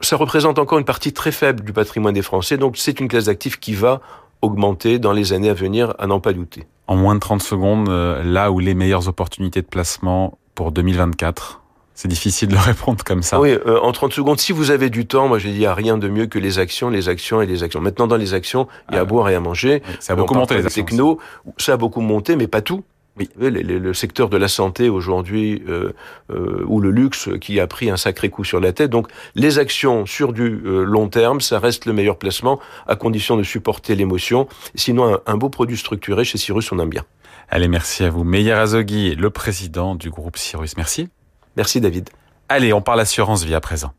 Ça 0.00 0.16
représente 0.16 0.58
encore 0.58 0.78
une 0.78 0.84
partie 0.84 1.12
très 1.12 1.32
faible 1.32 1.64
du 1.64 1.72
patrimoine 1.72 2.14
des 2.14 2.22
Français, 2.22 2.58
donc 2.58 2.76
c'est 2.76 3.00
une 3.00 3.08
classe 3.08 3.26
d'actifs 3.26 3.58
qui 3.58 3.72
va 3.72 4.00
augmenter 4.42 4.98
dans 4.98 5.12
les 5.12 5.32
années 5.32 5.48
à 5.48 5.54
venir, 5.54 5.94
à 5.98 6.06
n'en 6.06 6.20
pas 6.20 6.32
douter. 6.32 6.66
En 6.86 6.96
moins 6.96 7.14
de 7.14 7.20
30 7.20 7.42
secondes, 7.42 7.88
euh, 7.88 8.22
là 8.22 8.50
où 8.50 8.60
les 8.60 8.74
meilleures 8.74 9.08
opportunités 9.08 9.62
de 9.62 9.66
placement 9.66 10.38
pour 10.54 10.72
2024 10.72 11.62
c'est 11.96 12.08
difficile 12.08 12.48
de 12.48 12.56
répondre 12.58 13.02
comme 13.02 13.22
ça. 13.22 13.40
Oui, 13.40 13.52
euh, 13.66 13.80
en 13.80 13.90
30 13.90 14.12
secondes, 14.12 14.38
si 14.38 14.52
vous 14.52 14.70
avez 14.70 14.90
du 14.90 15.06
temps, 15.06 15.28
moi 15.28 15.38
j'ai 15.38 15.48
dit, 15.48 15.56
il 15.56 15.60
n'y 15.60 15.66
a 15.66 15.74
rien 15.74 15.96
de 15.96 16.08
mieux 16.08 16.26
que 16.26 16.38
les 16.38 16.58
actions, 16.58 16.90
les 16.90 17.08
actions 17.08 17.40
et 17.40 17.46
les 17.46 17.62
actions. 17.62 17.80
Maintenant, 17.80 18.06
dans 18.06 18.18
les 18.18 18.34
actions, 18.34 18.68
il 18.90 18.94
y 18.94 18.98
a 18.98 19.00
à 19.00 19.02
ah. 19.02 19.06
boire 19.06 19.30
et 19.30 19.34
à 19.34 19.40
manger. 19.40 19.82
ça 19.98 20.12
a 20.12 20.16
beaucoup 20.16 20.34
monté, 20.34 20.56
les 20.56 20.66
actions. 20.66 20.84
Techno, 20.84 21.18
ça 21.56 21.72
a 21.72 21.76
beaucoup 21.78 22.02
monté, 22.02 22.36
mais 22.36 22.46
pas 22.46 22.60
tout. 22.60 22.84
Oui. 23.18 23.30
Le, 23.38 23.94
secteur 23.94 24.28
de 24.28 24.36
la 24.36 24.48
santé 24.48 24.90
aujourd'hui 24.90 25.62
euh, 25.68 25.92
euh, 26.30 26.62
ou 26.66 26.80
le 26.80 26.90
luxe 26.90 27.30
qui 27.40 27.60
a 27.60 27.66
pris 27.66 27.88
un 27.88 27.96
sacré 27.96 28.28
coup 28.28 28.44
sur 28.44 28.60
la 28.60 28.72
tête. 28.72 28.90
Donc 28.90 29.08
les 29.34 29.58
actions 29.58 30.04
sur 30.04 30.32
du 30.34 30.42
euh, 30.42 30.84
long 30.84 31.08
terme, 31.08 31.40
ça 31.40 31.58
reste 31.58 31.86
le 31.86 31.94
meilleur 31.94 32.18
placement 32.18 32.60
à 32.86 32.94
condition 32.94 33.36
de 33.36 33.42
supporter 33.42 33.94
l'émotion. 33.94 34.48
Sinon, 34.74 35.18
un, 35.24 35.36
beau 35.36 35.48
produit 35.48 35.78
structuré 35.78 36.24
chez 36.24 36.36
Cyrus, 36.36 36.70
on 36.72 36.78
aime 36.78 36.90
bien. 36.90 37.04
Allez, 37.48 37.68
merci 37.68 38.04
à 38.04 38.10
vous. 38.10 38.24
Meyer 38.24 38.52
Azogui, 38.52 39.14
le 39.14 39.30
président 39.30 39.94
du 39.94 40.10
groupe 40.10 40.36
Cyrus. 40.36 40.76
Merci. 40.76 41.08
Merci 41.56 41.80
David. 41.80 42.10
Allez, 42.48 42.72
on 42.72 42.82
parle 42.82 43.00
assurance 43.00 43.44
vie 43.44 43.54
à 43.54 43.60
présent. 43.60 43.92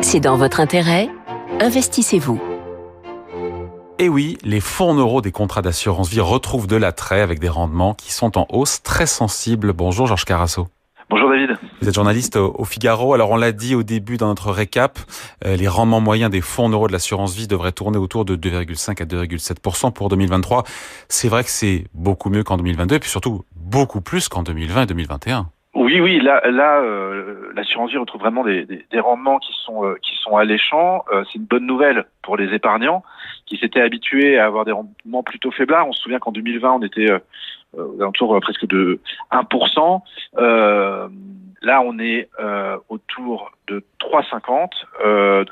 C'est 0.00 0.20
dans 0.20 0.36
votre 0.36 0.60
intérêt. 0.60 1.10
Investissez-vous. 1.60 2.55
Et 3.98 4.10
oui, 4.10 4.36
les 4.42 4.60
fonds 4.60 4.92
euros 4.92 5.22
des 5.22 5.32
contrats 5.32 5.62
d'assurance 5.62 6.10
vie 6.10 6.20
retrouvent 6.20 6.66
de 6.66 6.76
l'attrait 6.76 7.22
avec 7.22 7.38
des 7.38 7.48
rendements 7.48 7.94
qui 7.94 8.12
sont 8.12 8.36
en 8.36 8.46
hausse 8.50 8.82
très 8.82 9.06
sensibles. 9.06 9.72
Bonjour 9.72 10.06
Georges 10.06 10.26
Carasso. 10.26 10.68
Bonjour 11.08 11.30
David. 11.30 11.56
Vous 11.80 11.88
êtes 11.88 11.94
journaliste 11.94 12.36
au 12.36 12.64
Figaro. 12.66 13.14
Alors 13.14 13.30
on 13.30 13.36
l'a 13.36 13.52
dit 13.52 13.74
au 13.74 13.82
début 13.82 14.18
dans 14.18 14.26
notre 14.26 14.50
récap, 14.50 14.98
euh, 15.46 15.56
les 15.56 15.66
rendements 15.66 16.02
moyens 16.02 16.30
des 16.30 16.42
fonds 16.42 16.68
euros 16.68 16.88
de 16.88 16.92
l'assurance 16.92 17.34
vie 17.34 17.46
devraient 17.46 17.72
tourner 17.72 17.96
autour 17.96 18.26
de 18.26 18.36
2,5 18.36 19.00
à 19.00 19.06
2,7% 19.06 19.92
pour 19.92 20.10
2023. 20.10 20.64
C'est 21.08 21.28
vrai 21.28 21.42
que 21.42 21.50
c'est 21.50 21.86
beaucoup 21.94 22.28
mieux 22.28 22.44
qu'en 22.44 22.58
2022 22.58 22.96
et 22.96 22.98
puis 22.98 23.08
surtout 23.08 23.44
beaucoup 23.54 24.02
plus 24.02 24.28
qu'en 24.28 24.42
2020 24.42 24.82
et 24.82 24.86
2021. 24.86 25.48
Oui, 25.78 26.00
oui, 26.00 26.20
là, 26.20 26.40
là, 26.50 26.80
euh, 26.80 27.52
l'assurance 27.54 27.90
vie 27.90 27.98
retrouve 27.98 28.22
vraiment 28.22 28.44
des, 28.44 28.64
des, 28.64 28.98
rendements 28.98 29.38
qui 29.38 29.52
sont 29.62 29.84
euh, 29.84 29.96
qui 30.00 30.16
sont 30.16 30.38
alléchants. 30.38 31.04
Euh, 31.12 31.22
c'est 31.26 31.38
une 31.38 31.44
bonne 31.44 31.66
nouvelle 31.66 32.06
pour 32.22 32.38
les 32.38 32.54
épargnants 32.54 33.02
qui 33.44 33.58
s'étaient 33.58 33.82
habitués 33.82 34.38
à 34.38 34.46
avoir 34.46 34.64
des 34.64 34.72
rendements 34.72 35.22
plutôt 35.22 35.50
faiblards. 35.50 35.86
On 35.86 35.92
se 35.92 36.00
souvient 36.00 36.18
qu'en 36.18 36.32
2020, 36.32 36.72
on 36.72 36.82
était 36.82 37.10
euh, 37.10 37.18
aux 37.74 38.00
alentours 38.00 38.40
presque 38.40 38.66
de 38.66 39.00
1%. 39.30 40.00
là, 41.60 41.82
on 41.84 41.98
est 41.98 42.30
autour 42.88 43.52
de 43.68 43.84
3,50. 44.00 45.46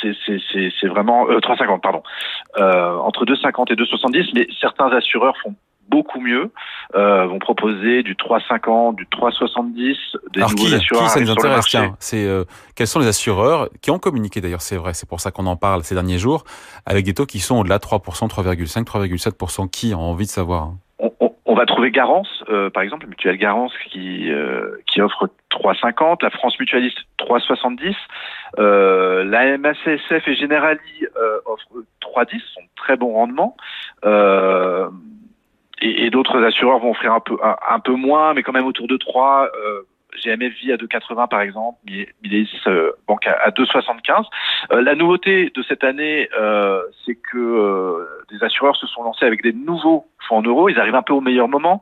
c'est 0.00 0.86
vraiment 0.86 1.26
3,50 1.26 1.80
pardon 1.80 2.04
entre 2.56 3.24
2,50 3.24 3.72
et 3.72 3.74
2,70 3.74 4.30
mais 4.32 4.46
certains 4.60 4.92
assureurs 4.92 5.36
font 5.38 5.56
beaucoup 5.90 6.20
mieux, 6.20 6.50
euh, 6.94 7.26
vont 7.26 7.38
proposer 7.38 8.02
du 8.02 8.14
3,50, 8.14 8.96
du 8.96 9.06
3,70, 9.06 9.96
des 10.32 10.40
Alors 10.40 10.50
nouveaux 10.50 10.64
qui, 10.64 10.74
assureurs. 10.74 11.02
Qui 11.04 11.08
ça 11.10 11.20
nous 11.20 11.30
intéresse 11.30 11.66
Tiens, 11.66 11.96
c'est 11.98 12.24
euh, 12.24 12.44
quels 12.74 12.86
sont 12.86 13.00
les 13.00 13.08
assureurs 13.08 13.68
qui 13.82 13.90
ont 13.90 13.98
communiqué 13.98 14.40
d'ailleurs, 14.40 14.62
c'est 14.62 14.76
vrai, 14.76 14.94
c'est 14.94 15.08
pour 15.08 15.20
ça 15.20 15.30
qu'on 15.30 15.46
en 15.46 15.56
parle 15.56 15.82
ces 15.84 15.94
derniers 15.94 16.18
jours, 16.18 16.44
avec 16.86 17.04
des 17.04 17.14
taux 17.14 17.26
qui 17.26 17.40
sont 17.40 17.56
au-delà 17.58 17.78
de 17.78 17.84
3%, 17.84 18.28
3,5, 18.28 18.84
3,7%. 18.84 19.70
Qui 19.70 19.94
ont 19.94 20.00
envie 20.00 20.26
de 20.26 20.30
savoir 20.30 20.62
hein? 20.62 20.78
On, 20.98 21.32
on, 21.46 21.54
va 21.54 21.64
trouver 21.64 21.90
Garance, 21.90 22.44
euh, 22.50 22.68
par 22.68 22.82
exemple, 22.82 23.06
Mutuelle 23.06 23.38
Garance 23.38 23.72
qui 23.90 24.30
euh, 24.30 24.76
qui 24.86 25.00
offre 25.00 25.28
3,50, 25.50 26.22
la 26.22 26.30
France 26.30 26.58
Mutualiste 26.58 26.98
3,70, 27.18 27.94
euh, 28.58 29.24
la 29.24 29.56
MACSF 29.58 30.26
et 30.26 30.34
Generali 30.34 30.80
euh, 31.16 31.40
offrent 31.46 31.84
3,10, 32.02 32.40
sont 32.54 32.60
très 32.76 32.96
bons 32.96 33.12
rendements. 33.12 33.56
Euh, 34.04 34.88
et, 35.80 36.06
et 36.06 36.10
d'autres 36.10 36.42
assureurs 36.44 36.78
vont 36.78 36.90
offrir 36.90 37.12
un 37.12 37.20
peu 37.20 37.36
un, 37.42 37.80
peu 37.80 37.94
moins, 37.94 38.34
mais 38.34 38.42
quand 38.42 38.52
même 38.52 38.66
autour 38.66 38.88
de 38.88 38.96
3. 38.96 39.50
Euh, 39.54 39.82
GMF 40.16 40.52
Vie 40.60 40.72
à 40.72 40.76
2,80 40.76 41.28
par 41.28 41.40
exemple, 41.40 41.78
Mileis 41.84 42.48
euh, 42.66 42.92
Banque 43.06 43.26
à, 43.26 43.50
2,75. 43.50 44.24
Euh, 44.72 44.82
la 44.82 44.94
nouveauté 44.94 45.50
de 45.54 45.62
cette 45.62 45.84
année, 45.84 46.28
euh, 46.38 46.82
c'est 47.04 47.14
que 47.14 47.38
euh, 47.38 48.06
des 48.30 48.42
assureurs 48.44 48.76
se 48.76 48.86
sont 48.86 49.02
lancés 49.02 49.24
avec 49.24 49.42
des 49.42 49.52
nouveaux 49.52 50.06
fonds 50.28 50.38
en 50.38 50.42
euros. 50.42 50.68
Ils 50.68 50.78
arrivent 50.78 50.94
un 50.94 51.02
peu 51.02 51.12
au 51.12 51.20
meilleur 51.20 51.48
moment, 51.48 51.80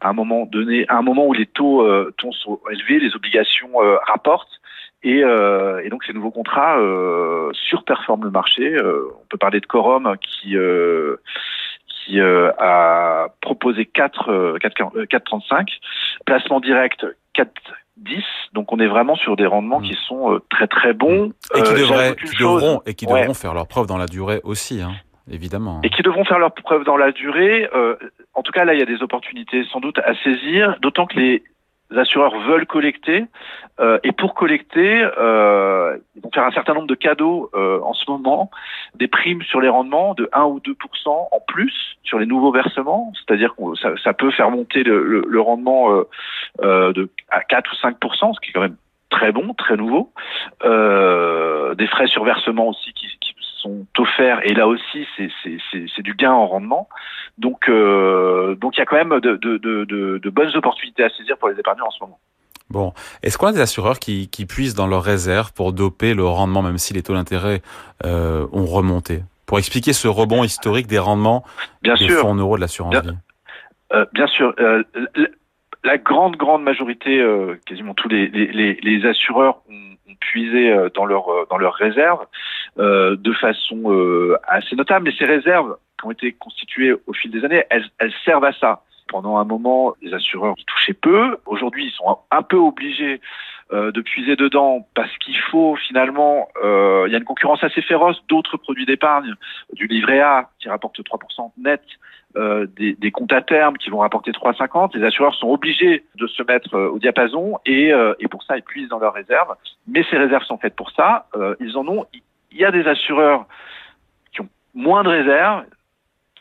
à 0.00 0.10
un 0.10 0.12
moment 0.12 0.46
donné, 0.46 0.86
à 0.88 0.96
un 0.96 1.02
moment 1.02 1.26
où 1.26 1.32
les 1.32 1.46
taux, 1.46 1.82
euh, 1.82 2.14
sont 2.32 2.60
élevés, 2.70 3.00
les 3.00 3.14
obligations 3.16 3.70
rapportent. 4.06 4.60
Et, 5.02 5.20
et, 5.20 5.88
donc 5.88 6.04
ces 6.04 6.12
nouveaux 6.12 6.30
contrats 6.30 6.76
surperforment 7.52 8.24
le 8.24 8.30
marché. 8.30 8.76
on 8.78 9.26
peut 9.30 9.38
parler 9.38 9.60
de 9.60 9.66
Corum 9.66 10.14
qui 10.20 10.54
qui 12.04 12.20
euh, 12.20 12.50
a 12.58 13.28
proposé 13.40 13.86
4, 13.86 14.58
4, 14.58 14.74
4,35, 15.06 15.68
placement 16.24 16.60
direct 16.60 17.06
4,10. 17.36 18.22
Donc 18.52 18.72
on 18.72 18.78
est 18.78 18.86
vraiment 18.86 19.16
sur 19.16 19.36
des 19.36 19.46
rendements 19.46 19.80
qui 19.80 19.96
sont 20.06 20.34
euh, 20.34 20.38
très 20.50 20.66
très 20.66 20.92
bons. 20.92 21.32
Et 21.54 21.62
qui, 21.62 21.72
euh, 21.72 21.78
devraient, 21.78 22.16
qui 22.16 22.36
devront, 22.36 22.82
et 22.86 22.94
qui 22.94 23.06
devront 23.06 23.34
faire 23.34 23.54
leur 23.54 23.66
preuve 23.66 23.86
dans 23.86 23.98
la 23.98 24.06
durée 24.06 24.40
aussi. 24.44 24.80
Hein 24.80 24.92
évidemment. 25.30 25.80
Et 25.82 25.90
qui 25.90 26.02
devront 26.02 26.24
faire 26.24 26.38
leur 26.38 26.52
preuve 26.52 26.84
dans 26.84 26.96
la 26.96 27.12
durée. 27.12 27.68
Euh, 27.74 27.96
en 28.34 28.42
tout 28.42 28.52
cas, 28.52 28.64
là, 28.64 28.74
il 28.74 28.80
y 28.80 28.82
a 28.82 28.86
des 28.86 29.02
opportunités 29.02 29.64
sans 29.72 29.80
doute 29.80 29.98
à 29.98 30.14
saisir, 30.22 30.76
d'autant 30.82 31.06
que 31.06 31.18
les 31.18 31.42
assureurs 31.96 32.38
veulent 32.40 32.66
collecter 32.66 33.26
euh, 33.80 33.98
et 34.04 34.12
pour 34.12 34.34
collecter, 34.34 35.02
euh, 35.18 35.96
ils 36.14 36.22
vont 36.22 36.30
faire 36.32 36.44
un 36.44 36.50
certain 36.50 36.74
nombre 36.74 36.86
de 36.86 36.94
cadeaux 36.94 37.50
euh, 37.54 37.80
en 37.82 37.94
ce 37.94 38.10
moment, 38.10 38.50
des 38.94 39.08
primes 39.08 39.42
sur 39.42 39.60
les 39.60 39.68
rendements 39.68 40.14
de 40.14 40.28
1 40.32 40.44
ou 40.44 40.60
2% 40.60 40.74
en 41.08 41.40
plus 41.46 41.72
sur 42.02 42.18
les 42.18 42.26
nouveaux 42.26 42.52
versements, 42.52 43.12
c'est-à-dire 43.14 43.54
que 43.56 43.74
ça, 43.76 43.90
ça, 44.02 44.12
peut 44.12 44.30
faire 44.30 44.50
monter 44.50 44.82
le, 44.82 45.40
rendement 45.40 46.04
euh, 46.62 46.92
à 47.30 47.40
4 47.42 47.72
ou 47.72 47.86
5% 47.86 48.34
ce 48.34 48.40
qui 48.40 48.50
est 48.50 48.52
quand 48.52 48.60
même 48.60 48.76
très 49.08 49.32
bon, 49.32 49.54
très 49.54 49.76
nouveau. 49.76 50.12
Des 50.62 51.86
frais 51.86 52.06
sur 52.06 52.24
versement 52.24 52.68
aussi 52.68 52.92
qui 52.92 53.06
sont 53.60 53.86
offerts 53.98 54.40
et 54.44 54.54
là 54.54 54.66
aussi 54.66 55.06
c'est 55.16 56.02
du 56.02 56.14
gain 56.14 56.32
en 56.32 56.46
rendement. 56.46 56.88
Donc 57.38 57.68
euh, 57.68 58.54
donc 58.56 58.76
il 58.76 58.80
y 58.80 58.82
a 58.82 58.86
quand 58.86 58.96
même 58.96 59.20
de, 59.20 59.36
de, 59.36 59.58
de, 59.58 59.84
de, 60.18 60.30
bonnes 60.30 60.54
opportunités 60.56 61.04
à 61.04 61.10
saisir 61.10 61.36
pour 61.38 61.48
les 61.48 61.58
épargnants 61.58 61.86
en 61.86 61.90
ce 61.90 62.00
moment. 62.00 62.18
Bon, 62.68 62.92
est-ce 63.22 63.36
qu'on 63.36 63.48
a 63.48 63.52
des 63.52 63.60
assureurs 63.60 63.98
qui, 63.98 64.28
qui 64.28 64.46
puissent 64.46 64.74
dans 64.74 64.86
leurs 64.86 65.02
réserves 65.02 65.52
pour 65.52 65.72
doper 65.72 66.14
le 66.14 66.24
rendement, 66.24 66.62
même 66.62 66.78
si 66.78 66.94
les 66.94 67.02
taux 67.02 67.14
d'intérêt 67.14 67.62
euh, 68.04 68.46
ont 68.52 68.66
remonté, 68.66 69.22
pour 69.46 69.58
expliquer 69.58 69.92
ce 69.92 70.06
rebond 70.06 70.44
historique 70.44 70.86
des 70.86 71.00
rendements 71.00 71.44
bien 71.82 71.94
des 71.94 72.06
sûr. 72.06 72.20
fonds 72.20 72.30
en 72.30 72.34
euros 72.36 72.56
de 72.56 72.60
l'assurance 72.60 72.94
vie 72.94 73.10
euh, 73.92 74.04
Bien 74.12 74.28
sûr. 74.28 74.54
Euh, 74.60 74.84
la 75.82 75.98
grande 75.98 76.36
grande 76.36 76.62
majorité, 76.62 77.24
quasiment 77.66 77.94
tous 77.94 78.08
les, 78.08 78.28
les, 78.28 78.74
les 78.74 79.08
assureurs 79.08 79.62
ont, 79.68 79.90
puisé 80.20 80.70
euh, 80.70 80.88
dans 80.94 81.04
leur 81.04 81.26
dans 81.48 81.58
leurs 81.58 81.74
réserves 81.74 82.26
euh, 82.78 83.16
de 83.16 83.32
façon 83.32 83.92
euh, 83.92 84.36
assez 84.46 84.76
notable. 84.76 85.06
Mais 85.06 85.16
ces 85.18 85.24
réserves 85.24 85.76
qui 85.98 86.06
ont 86.06 86.10
été 86.10 86.32
constituées 86.32 86.94
au 87.06 87.12
fil 87.12 87.30
des 87.30 87.44
années, 87.44 87.64
elles, 87.70 87.86
elles 87.98 88.12
servent 88.24 88.44
à 88.44 88.52
ça. 88.52 88.82
Pendant 89.08 89.38
un 89.38 89.44
moment, 89.44 89.94
les 90.02 90.14
assureurs 90.14 90.54
touchaient 90.66 90.92
peu. 90.94 91.36
Aujourd'hui, 91.46 91.86
ils 91.86 91.90
sont 91.92 92.18
un 92.30 92.42
peu 92.42 92.56
obligés 92.56 93.20
euh, 93.72 93.92
de 93.92 94.00
puiser 94.00 94.36
dedans 94.36 94.86
parce 94.94 95.16
qu'il 95.18 95.38
faut 95.50 95.76
finalement, 95.76 96.48
euh, 96.64 97.04
il 97.06 97.12
y 97.12 97.14
a 97.14 97.18
une 97.18 97.24
concurrence 97.24 97.62
assez 97.62 97.82
féroce 97.82 98.20
d'autres 98.28 98.56
produits 98.56 98.86
d'épargne, 98.86 99.34
du 99.74 99.86
livret 99.86 100.20
A 100.20 100.50
qui 100.58 100.68
rapporte 100.68 100.98
3% 100.98 101.52
net, 101.58 101.82
euh, 102.36 102.66
des, 102.76 102.94
des, 102.94 103.10
comptes 103.10 103.32
à 103.32 103.42
terme 103.42 103.76
qui 103.76 103.90
vont 103.90 103.98
rapporter 103.98 104.30
3,50. 104.30 104.96
Les 104.96 105.04
assureurs 105.04 105.34
sont 105.34 105.48
obligés 105.48 106.04
de 106.14 106.26
se 106.28 106.42
mettre 106.44 106.74
euh, 106.74 106.88
au 106.88 106.98
diapason 106.98 107.58
et, 107.66 107.92
euh, 107.92 108.14
et 108.20 108.28
pour 108.28 108.44
ça 108.44 108.56
ils 108.56 108.62
puisent 108.62 108.88
dans 108.88 109.00
leurs 109.00 109.14
réserves. 109.14 109.54
Mais 109.88 110.04
ces 110.10 110.16
réserves 110.16 110.44
sont 110.44 110.58
faites 110.58 110.76
pour 110.76 110.90
ça. 110.92 111.26
ils 111.58 111.76
en 111.76 111.86
ont. 111.88 112.06
Il 112.52 112.58
y 112.58 112.64
a 112.64 112.70
des 112.70 112.86
assureurs 112.86 113.46
qui 114.32 114.40
ont 114.40 114.48
moins 114.74 115.02
de 115.02 115.08
réserves, 115.08 115.64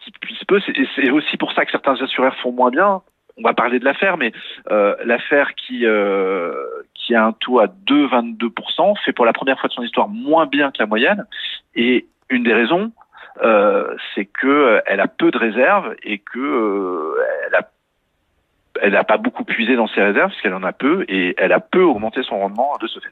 qui 0.01 0.11
puissent 0.11 0.43
peu. 0.45 0.59
C'est 0.95 1.09
aussi 1.09 1.37
pour 1.37 1.53
ça 1.53 1.65
que 1.65 1.71
certains 1.71 1.99
assureurs 2.01 2.35
font 2.37 2.51
moins 2.51 2.69
bien. 2.69 3.01
On 3.39 3.43
va 3.43 3.53
parler 3.53 3.79
de 3.79 3.85
l'affaire, 3.85 4.17
mais 4.17 4.33
euh, 4.69 4.95
l'affaire 5.05 5.55
qui, 5.55 5.85
euh, 5.85 6.53
qui 7.09 7.15
a 7.15 7.25
un 7.25 7.31
taux 7.31 7.59
à 7.59 7.65
2,22%, 7.65 8.93
fait 9.03 9.13
pour 9.13 9.25
la 9.25 9.33
première 9.33 9.59
fois 9.59 9.67
de 9.67 9.73
son 9.73 9.81
histoire 9.81 10.07
moins 10.07 10.45
bien 10.45 10.69
que 10.69 10.77
la 10.77 10.85
moyenne. 10.85 11.25
Et 11.73 12.05
une 12.29 12.43
des 12.43 12.53
raisons, 12.53 12.91
euh, 13.43 13.95
c'est 14.13 14.25
que 14.25 14.79
elle 14.85 14.99
a 14.99 15.07
peu 15.07 15.31
de 15.31 15.37
réserves 15.39 15.95
et 16.03 16.19
que 16.19 17.15
n'a 18.91 19.03
pas 19.03 19.17
beaucoup 19.17 19.43
puisé 19.43 19.75
dans 19.75 19.87
ses 19.87 20.01
réserves, 20.01 20.29
parce 20.29 20.41
qu'elle 20.41 20.53
en 20.53 20.63
a 20.63 20.71
peu, 20.71 21.03
et 21.07 21.33
elle 21.39 21.51
a 21.51 21.59
peu 21.59 21.81
augmenté 21.81 22.21
son 22.21 22.37
rendement 22.37 22.77
de 22.79 22.85
ce 22.87 22.99
fait. 22.99 23.09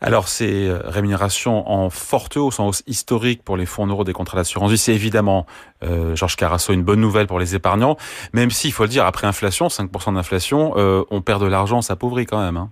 Alors 0.00 0.28
ces 0.28 0.72
rémunérations 0.84 1.68
en 1.70 1.90
forte 1.90 2.36
hausse, 2.36 2.60
en 2.60 2.68
hausse 2.68 2.84
historique 2.86 3.42
pour 3.42 3.56
les 3.56 3.66
fonds 3.66 3.86
euros 3.86 4.04
des 4.04 4.12
contrats 4.12 4.36
d'assurance 4.36 4.70
vie, 4.70 4.78
c'est 4.78 4.94
évidemment, 4.94 5.44
euh, 5.82 6.14
Georges 6.14 6.36
Carasso, 6.36 6.72
une 6.72 6.84
bonne 6.84 7.00
nouvelle 7.00 7.26
pour 7.26 7.40
les 7.40 7.56
épargnants, 7.56 7.96
même 8.32 8.50
si, 8.50 8.68
il 8.68 8.70
faut 8.70 8.84
le 8.84 8.88
dire, 8.88 9.04
après 9.04 9.26
inflation, 9.26 9.66
5% 9.66 10.14
d'inflation, 10.14 10.72
euh, 10.76 11.02
on 11.10 11.20
perd 11.20 11.42
de 11.42 11.48
l'argent, 11.48 11.78
on 11.78 11.82
s'appauvrit 11.82 12.26
quand 12.26 12.40
même. 12.40 12.56
Hein. 12.56 12.70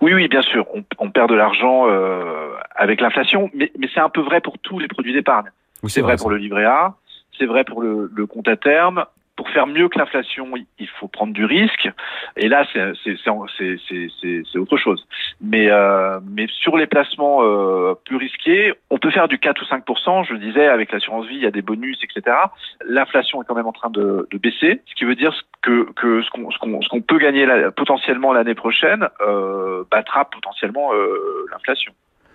Oui, 0.00 0.14
oui, 0.14 0.28
bien 0.28 0.42
sûr, 0.42 0.66
on, 0.74 0.84
on 0.98 1.10
perd 1.10 1.28
de 1.28 1.34
l'argent 1.34 1.86
euh, 1.88 2.52
avec 2.74 3.00
l'inflation, 3.00 3.50
mais, 3.54 3.72
mais 3.78 3.88
c'est 3.92 4.00
un 4.00 4.08
peu 4.08 4.20
vrai 4.20 4.40
pour 4.40 4.58
tous 4.58 4.78
les 4.78 4.88
produits 4.88 5.12
d'épargne. 5.12 5.50
Oui, 5.82 5.90
c'est 5.90 6.00
vrai, 6.00 6.12
vrai 6.14 6.18
pour 6.18 6.30
le 6.30 6.36
livret 6.36 6.64
A, 6.64 6.94
c'est 7.36 7.46
vrai 7.46 7.64
pour 7.64 7.82
le, 7.82 8.10
le 8.14 8.26
compte 8.26 8.48
à 8.48 8.56
terme, 8.56 9.04
pour 9.38 9.48
faire 9.50 9.68
mieux 9.68 9.88
que 9.88 9.96
l'inflation, 10.00 10.48
il 10.80 10.88
faut 10.98 11.06
prendre 11.06 11.32
du 11.32 11.44
risque. 11.44 11.88
Et 12.36 12.48
là, 12.48 12.66
c'est 12.72 14.58
autre 14.58 14.76
chose. 14.76 15.06
Mais, 15.40 15.70
euh, 15.70 16.18
mais 16.28 16.48
sur 16.48 16.76
les 16.76 16.88
placements 16.88 17.44
euh, 17.44 17.94
plus 18.04 18.16
risqués, 18.16 18.74
on 18.90 18.98
peut 18.98 19.12
faire 19.12 19.28
du 19.28 19.38
4 19.38 19.62
ou 19.62 19.64
5% 19.64 20.24
Je 20.24 20.34
disais, 20.34 20.66
avec 20.66 20.90
l'assurance 20.90 21.24
vie, 21.26 21.36
il 21.36 21.42
y 21.42 21.46
a 21.46 21.52
des 21.52 21.62
bonus, 21.62 22.00
etc. 22.02 22.36
L'inflation 22.84 23.40
est 23.40 23.44
quand 23.44 23.54
même 23.54 23.68
en 23.68 23.72
train 23.72 23.90
de, 23.90 24.26
de, 24.28 24.38
baisser, 24.38 24.82
ce 24.86 24.94
qui 24.96 25.04
veut 25.04 25.14
dire 25.14 25.32
que, 25.62 25.86
que 25.92 26.20
ce 26.22 26.30
qu'on 26.30 26.50
ce 26.50 26.88
qu'on 26.88 27.00
peut 27.00 27.18
gagner 27.18 27.46
potentiellement 27.76 28.32
l'année 28.32 28.56
prochaine 28.56 29.08
euh, 29.20 29.84
battra 29.88 30.24
potentiellement 30.24 30.92
euh, 30.94 31.46
l'inflation 31.52 31.92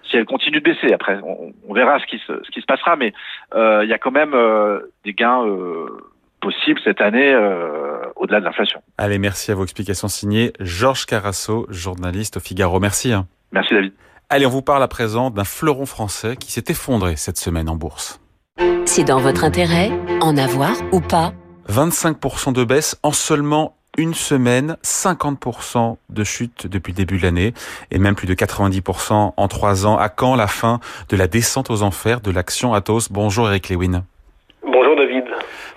si 0.10 0.18
elle 0.18 0.26
continue 0.26 0.60
de 0.60 0.64
baisser. 0.64 0.94
Après, 0.94 1.20
on, 1.24 1.54
on, 1.68 1.74
verra 1.74 2.00
ce 2.00 2.06
qui 2.06 2.20
se, 2.20 2.44
ce 2.44 2.52
qui 2.52 2.62
se 2.62 2.66
passera, 2.66 2.96
mais 2.96 3.14
euh, 3.56 3.82
il 3.84 3.90
y 3.90 3.94
a 3.94 3.98
quand 3.98 4.12
même 4.12 4.34
euh, 4.34 4.80
des 5.06 5.14
gains 5.14 5.46
euh, 5.46 5.88
possible 6.44 6.80
cette 6.84 7.02
année 7.02 7.34
euh, 7.34 8.02
au-delà 8.18 8.40
de 8.40 8.46
l'inflation. 8.46 8.82
Allez, 8.98 9.18
merci 9.18 9.52
à 9.52 9.56
vos 9.56 9.64
explications 9.64 10.10
signées. 10.10 10.52
Georges 10.60 11.06
Carasso, 11.06 11.66
journaliste 11.70 12.38
au 12.38 12.40
Figaro. 12.40 12.80
Merci. 12.80 13.14
Hein. 13.14 13.28
Merci 13.52 13.74
David. 13.74 13.94
Allez, 14.30 14.46
on 14.46 14.50
vous 14.50 14.62
parle 14.62 14.84
à 14.84 14.88
présent 14.88 15.30
d'un 15.30 15.44
fleuron 15.44 15.86
français 15.86 16.36
qui 16.36 16.52
s'est 16.52 16.66
effondré 16.68 17.16
cette 17.16 17.38
semaine 17.38 17.70
en 17.70 17.76
bourse. 17.76 18.20
C'est 18.86 19.04
dans 19.04 19.20
votre 19.20 19.44
intérêt, 19.44 19.92
en 20.22 20.38
avoir 20.38 20.76
ou 20.92 21.00
pas? 21.00 21.34
25% 21.70 22.54
de 22.54 22.64
baisse 22.64 23.00
en 23.04 23.12
seulement 23.12 23.76
une 23.98 24.14
semaine, 24.14 24.78
50% 24.84 25.98
de 26.10 26.24
chute 26.24 26.68
depuis 26.68 26.94
le 26.94 26.98
début 26.98 27.18
de 27.18 27.24
l'année 27.24 27.54
et 27.92 28.00
même 28.00 28.16
plus 28.16 28.28
de 28.28 28.34
90% 28.34 29.34
en 29.38 29.48
trois 29.48 29.86
ans. 29.86 29.98
À 29.98 30.10
quand 30.10 30.36
la 30.36 30.48
fin 30.48 30.80
de 31.10 31.16
la 31.16 31.28
descente 31.28 31.70
aux 31.70 31.84
enfers 31.84 32.20
de 32.20 32.32
l'action 32.32 32.74
Atos? 32.74 33.12
Bonjour 33.12 33.48
Eric 33.48 33.70
Lewin. 33.70 34.04
Bonjour 34.64 34.96
David. 34.96 35.26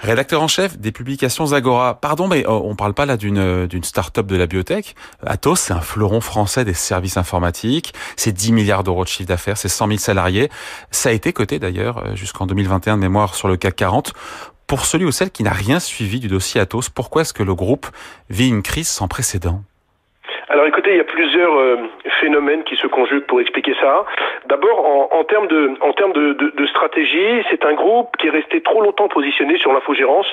Rédacteur 0.01 0.43
en 0.43 0.49
chef 0.49 0.79
des 0.79 0.93
publications 0.93 1.53
Agora. 1.53 2.01
Pardon, 2.01 2.29
mais 2.29 2.45
oh, 2.47 2.63
on 2.65 2.77
parle 2.77 2.95
pas 2.95 3.07
là 3.07 3.17
d'une 3.17 3.67
d'une 3.67 3.85
start-up 3.85 4.27
de 4.27 4.37
la 4.37 4.47
biotech. 4.47 4.95
Atos, 5.25 5.61
c'est 5.61 5.73
un 5.73 5.81
fleuron 5.81 6.21
français 6.21 6.65
des 6.65 6.75
services 6.75 7.17
informatiques. 7.17 7.95
C'est 8.17 8.33
10 8.33 8.53
milliards 8.53 8.85
d'euros 8.85 9.05
de 9.05 9.09
chiffre 9.09 9.29
d'affaires, 9.29 9.57
c'est 9.57 9.69
100 9.69 9.87
000 9.89 9.99
salariés. 9.99 10.51
Ça 10.91 11.09
a 11.09 11.13
été 11.13 11.33
coté 11.33 11.59
d'ailleurs 11.59 11.99
euh, 11.99 12.15
jusqu'en 12.15 12.47
2021 12.47 12.97
de 12.97 13.03
mémoire 13.03 13.35
sur 13.35 13.49
le 13.49 13.57
CAC 13.57 13.77
40. 13.77 14.13
Pour 14.67 14.85
celui 14.85 15.05
ou 15.05 15.13
celle 15.13 15.31
qui 15.31 15.45
n'a 15.45 15.53
rien 15.53 15.79
suivi 15.79 16.19
du 16.19 16.29
dossier 16.29 16.61
Atos, 16.61 16.89
pourquoi 16.89 17.23
est-ce 17.23 17.33
que 17.33 17.43
le 17.45 17.55
groupe 17.55 17.87
vit 18.31 18.49
une 18.49 18.63
crise 18.63 18.89
sans 18.89 19.07
précédent? 19.07 19.63
Alors 20.49 20.65
écoutez, 20.67 20.93
il 20.93 20.97
y 20.97 21.01
a 21.01 21.05
plusieurs 21.05 21.59
euh, 21.59 21.77
phénomènes 22.21 22.63
qui 22.63 22.77
se 22.77 22.87
conjuguent 22.87 23.27
pour 23.27 23.41
expliquer 23.41 23.75
ça. 23.81 24.05
D'abord, 24.47 24.87
en, 24.87 25.19
en, 25.19 25.25
termes 25.25 25.49
de, 25.49 25.73
en 25.81 25.93
termes 25.93 26.13
de, 26.13 26.35
de, 26.35 26.53
de 26.57 26.67
stratégie, 26.67 27.43
c'est 27.51 27.65
un 27.65 27.75
groupe 27.75 28.17
qui 28.17 28.29
est 28.29 28.31
resté 28.31 28.61
trop 28.61 28.81
longtemps 28.81 29.09
positionné 29.09 29.59
sur 29.59 29.73
l'infogérance. 29.73 30.29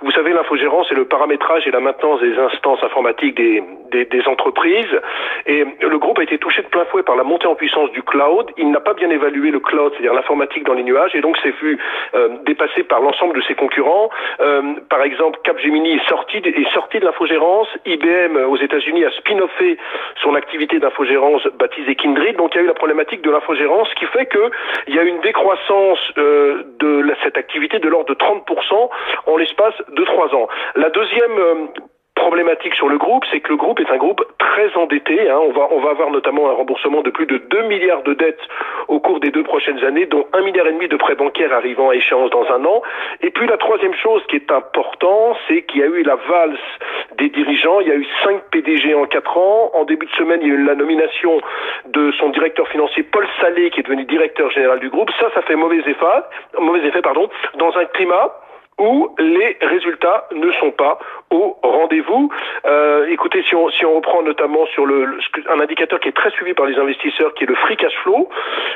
Vous 0.00 0.10
savez, 0.12 0.32
l'infogérance, 0.32 0.86
c'est 0.88 0.94
le 0.94 1.04
paramétrage 1.04 1.66
et 1.66 1.70
la 1.70 1.80
maintenance 1.80 2.20
des 2.20 2.38
instances 2.38 2.82
informatiques 2.82 3.36
des, 3.36 3.62
des, 3.90 4.06
des, 4.06 4.26
entreprises. 4.26 5.00
Et 5.44 5.66
le 5.82 5.98
groupe 5.98 6.18
a 6.18 6.22
été 6.22 6.38
touché 6.38 6.62
de 6.62 6.68
plein 6.68 6.86
fouet 6.86 7.02
par 7.02 7.16
la 7.16 7.24
montée 7.24 7.46
en 7.46 7.54
puissance 7.54 7.90
du 7.92 8.02
cloud. 8.02 8.50
Il 8.56 8.70
n'a 8.70 8.80
pas 8.80 8.94
bien 8.94 9.10
évalué 9.10 9.50
le 9.50 9.60
cloud, 9.60 9.92
c'est-à-dire 9.92 10.14
l'informatique 10.14 10.64
dans 10.64 10.74
les 10.74 10.82
nuages, 10.82 11.14
et 11.14 11.20
donc 11.20 11.36
s'est 11.38 11.54
vu 11.60 11.78
euh, 12.14 12.38
dépassé 12.46 12.84
par 12.84 13.00
l'ensemble 13.00 13.36
de 13.36 13.42
ses 13.42 13.54
concurrents. 13.54 14.08
Euh, 14.40 14.62
par 14.88 15.02
exemple, 15.02 15.40
Capgemini 15.44 15.96
est 15.96 16.08
sorti, 16.08 16.40
de, 16.40 16.48
est 16.48 16.72
sorti 16.72 17.00
de 17.00 17.04
l'infogérance. 17.04 17.68
IBM 17.84 18.36
aux 18.48 18.56
États-Unis 18.56 19.04
a 19.04 19.10
spin-off 19.10 19.57
fait 19.58 19.76
son 20.22 20.34
activité 20.34 20.78
d'infogérance 20.78 21.46
baptisée 21.58 21.94
Kindred. 21.96 22.36
Donc 22.36 22.54
il 22.54 22.58
y 22.58 22.60
a 22.60 22.64
eu 22.64 22.66
la 22.66 22.74
problématique 22.74 23.22
de 23.22 23.30
l'infogérance 23.30 23.88
qui 23.94 24.06
fait 24.06 24.26
qu'il 24.26 24.94
y 24.94 24.98
a 24.98 25.02
une 25.02 25.20
décroissance 25.20 25.98
euh, 26.16 26.64
de 26.78 27.14
cette 27.22 27.36
activité 27.36 27.78
de 27.78 27.88
l'ordre 27.88 28.08
de 28.08 28.14
30% 28.14 28.90
en 29.26 29.36
l'espace 29.36 29.74
de 29.88 30.04
trois 30.04 30.34
ans. 30.34 30.48
La 30.76 30.90
deuxième 30.90 31.38
euh, 31.38 31.54
problématique 32.18 32.74
sur 32.74 32.88
le 32.88 32.98
groupe, 32.98 33.24
c'est 33.30 33.40
que 33.40 33.48
le 33.48 33.56
groupe 33.56 33.80
est 33.80 33.90
un 33.90 33.96
groupe 33.96 34.22
très 34.38 34.74
endetté. 34.76 35.30
Hein. 35.30 35.38
On, 35.40 35.52
va, 35.52 35.68
on 35.70 35.80
va 35.80 35.90
avoir 35.90 36.10
notamment 36.10 36.50
un 36.50 36.52
remboursement 36.52 37.02
de 37.02 37.10
plus 37.10 37.26
de 37.26 37.38
2 37.38 37.62
milliards 37.62 38.02
de 38.02 38.14
dettes 38.14 38.40
au 38.88 39.00
cours 39.00 39.20
des 39.20 39.30
deux 39.30 39.44
prochaines 39.44 39.82
années, 39.84 40.06
dont 40.06 40.26
1 40.32 40.42
milliard 40.42 40.66
et 40.66 40.72
demi 40.72 40.88
de 40.88 40.96
prêts 40.96 41.14
bancaires 41.14 41.52
arrivant 41.52 41.90
à 41.90 41.94
échéance 41.94 42.30
dans 42.30 42.46
un 42.50 42.64
an. 42.64 42.82
Et 43.22 43.30
puis 43.30 43.46
la 43.46 43.56
troisième 43.56 43.94
chose 43.94 44.22
qui 44.28 44.36
est 44.36 44.50
important, 44.50 45.36
c'est 45.46 45.62
qu'il 45.62 45.80
y 45.80 45.84
a 45.84 45.86
eu 45.86 46.02
la 46.02 46.16
valse 46.16 46.58
des 47.16 47.28
dirigeants. 47.28 47.80
Il 47.80 47.88
y 47.88 47.92
a 47.92 47.96
eu 47.96 48.06
5 48.24 48.42
PDG 48.50 48.94
en 48.94 49.06
4 49.06 49.38
ans. 49.38 49.70
En 49.74 49.84
début 49.84 50.06
de 50.06 50.12
semaine, 50.12 50.40
il 50.42 50.48
y 50.48 50.50
a 50.50 50.54
eu 50.54 50.64
la 50.64 50.74
nomination 50.74 51.40
de 51.86 52.10
son 52.12 52.30
directeur 52.30 52.68
financier 52.68 53.04
Paul 53.04 53.26
Salé, 53.40 53.70
qui 53.70 53.80
est 53.80 53.84
devenu 53.84 54.04
directeur 54.04 54.50
général 54.50 54.80
du 54.80 54.90
groupe. 54.90 55.10
Ça, 55.20 55.30
ça 55.34 55.42
fait 55.42 55.56
mauvais 55.56 55.78
effet, 55.78 55.94
mauvais 56.58 56.86
effet 56.86 57.02
pardon, 57.02 57.28
dans 57.54 57.76
un 57.76 57.84
climat 57.86 58.34
où 58.78 59.14
les 59.18 59.56
résultats 59.60 60.28
ne 60.32 60.50
sont 60.52 60.70
pas 60.70 60.98
au 61.30 61.58
rendez-vous. 61.62 62.30
Euh, 62.66 63.06
écoutez, 63.10 63.42
si 63.42 63.54
on, 63.54 63.68
si 63.70 63.84
on 63.84 63.96
reprend 63.96 64.22
notamment 64.22 64.66
sur 64.66 64.86
le, 64.86 65.18
un 65.50 65.60
indicateur 65.60 66.00
qui 66.00 66.08
est 66.08 66.16
très 66.16 66.30
suivi 66.30 66.54
par 66.54 66.66
les 66.66 66.78
investisseurs, 66.78 67.34
qui 67.34 67.44
est 67.44 67.46
le 67.46 67.54
free 67.56 67.76
cash 67.76 67.94
flow, 68.02 68.28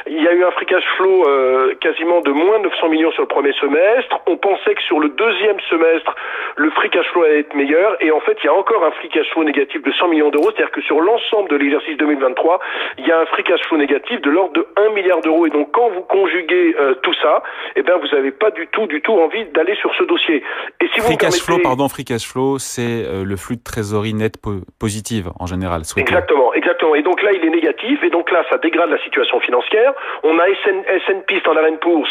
il 0.06 0.22
y 0.22 0.28
a 0.28 0.32
eu 0.32 0.44
un 0.44 0.50
free 0.50 0.66
cash 0.66 0.84
flow 0.96 1.26
euh, 1.26 1.74
quasiment 1.80 2.20
de 2.20 2.30
moins 2.30 2.58
de 2.58 2.64
900 2.64 2.88
millions 2.88 3.12
sur 3.12 3.22
le 3.22 3.28
premier 3.28 3.52
semestre. 3.54 4.20
On 4.26 4.36
pensait 4.36 4.74
que 4.74 4.82
sur 4.82 5.00
le 5.00 5.08
deuxième 5.10 5.58
semestre, 5.70 6.14
le 6.56 6.70
free 6.70 6.90
cash 6.90 7.06
flow 7.12 7.24
allait 7.24 7.40
être 7.40 7.54
meilleur, 7.54 7.96
et 8.00 8.10
en 8.10 8.20
fait, 8.20 8.36
il 8.42 8.46
y 8.46 8.48
a 8.48 8.54
encore 8.54 8.84
un 8.84 8.90
free 8.92 9.08
cash 9.08 9.28
flow 9.30 9.44
négatif 9.44 9.82
de 9.82 9.92
100 9.92 10.08
millions 10.08 10.30
d'euros, 10.30 10.50
c'est-à-dire 10.50 10.72
que 10.72 10.82
sur 10.82 11.00
l'ensemble 11.00 11.48
de 11.48 11.56
l'exercice 11.56 11.96
2023, 11.96 12.60
il 12.98 13.06
y 13.06 13.12
a 13.12 13.20
un 13.20 13.26
free 13.26 13.44
cash 13.44 13.60
flow 13.68 13.78
négatif 13.78 14.20
de 14.20 14.30
l'ordre 14.30 14.52
de 14.54 14.66
1 14.76 14.90
milliard 14.90 15.20
d'euros. 15.20 15.46
Et 15.46 15.50
donc, 15.50 15.70
quand 15.72 15.88
vous 15.88 16.02
conjuguez 16.02 16.74
euh, 16.78 16.94
tout 17.02 17.14
ça, 17.14 17.42
eh 17.76 17.82
bien, 17.82 17.96
vous 17.96 18.08
n'avez 18.08 18.30
pas 18.32 18.50
du 18.50 18.66
tout, 18.68 18.86
du 18.86 19.00
tout 19.00 19.12
envie 19.12 19.44
d'aller 19.46 19.74
sur 19.76 19.91
ce 19.98 20.04
dossier. 20.04 20.42
Et 20.80 20.88
si 20.94 21.00
free 21.00 21.12
vous 21.12 21.16
cash 21.16 21.40
flow, 21.40 21.58
pardon, 21.62 21.88
free 21.88 22.04
cash 22.04 22.26
flow, 22.26 22.58
c'est 22.58 23.04
euh, 23.04 23.24
le 23.24 23.36
flux 23.36 23.56
de 23.56 23.62
trésorerie 23.62 24.14
net 24.14 24.40
po 24.40 24.60
positive 24.78 25.30
en 25.38 25.46
général. 25.46 25.82
Exactement, 25.96 26.54
exactement. 26.54 26.94
Et 26.94 27.02
donc 27.02 27.22
là, 27.22 27.32
il 27.32 27.44
est 27.44 27.50
négatif, 27.50 28.02
et 28.02 28.10
donc 28.10 28.30
là, 28.30 28.44
ça 28.50 28.58
dégrade 28.58 28.90
la 28.90 29.02
situation 29.02 29.40
financière. 29.40 29.92
On 30.22 30.38
a 30.38 30.46
SN, 30.64 30.82
S&P 30.86 31.40
Standard 31.40 31.64
Poor's 31.80 32.10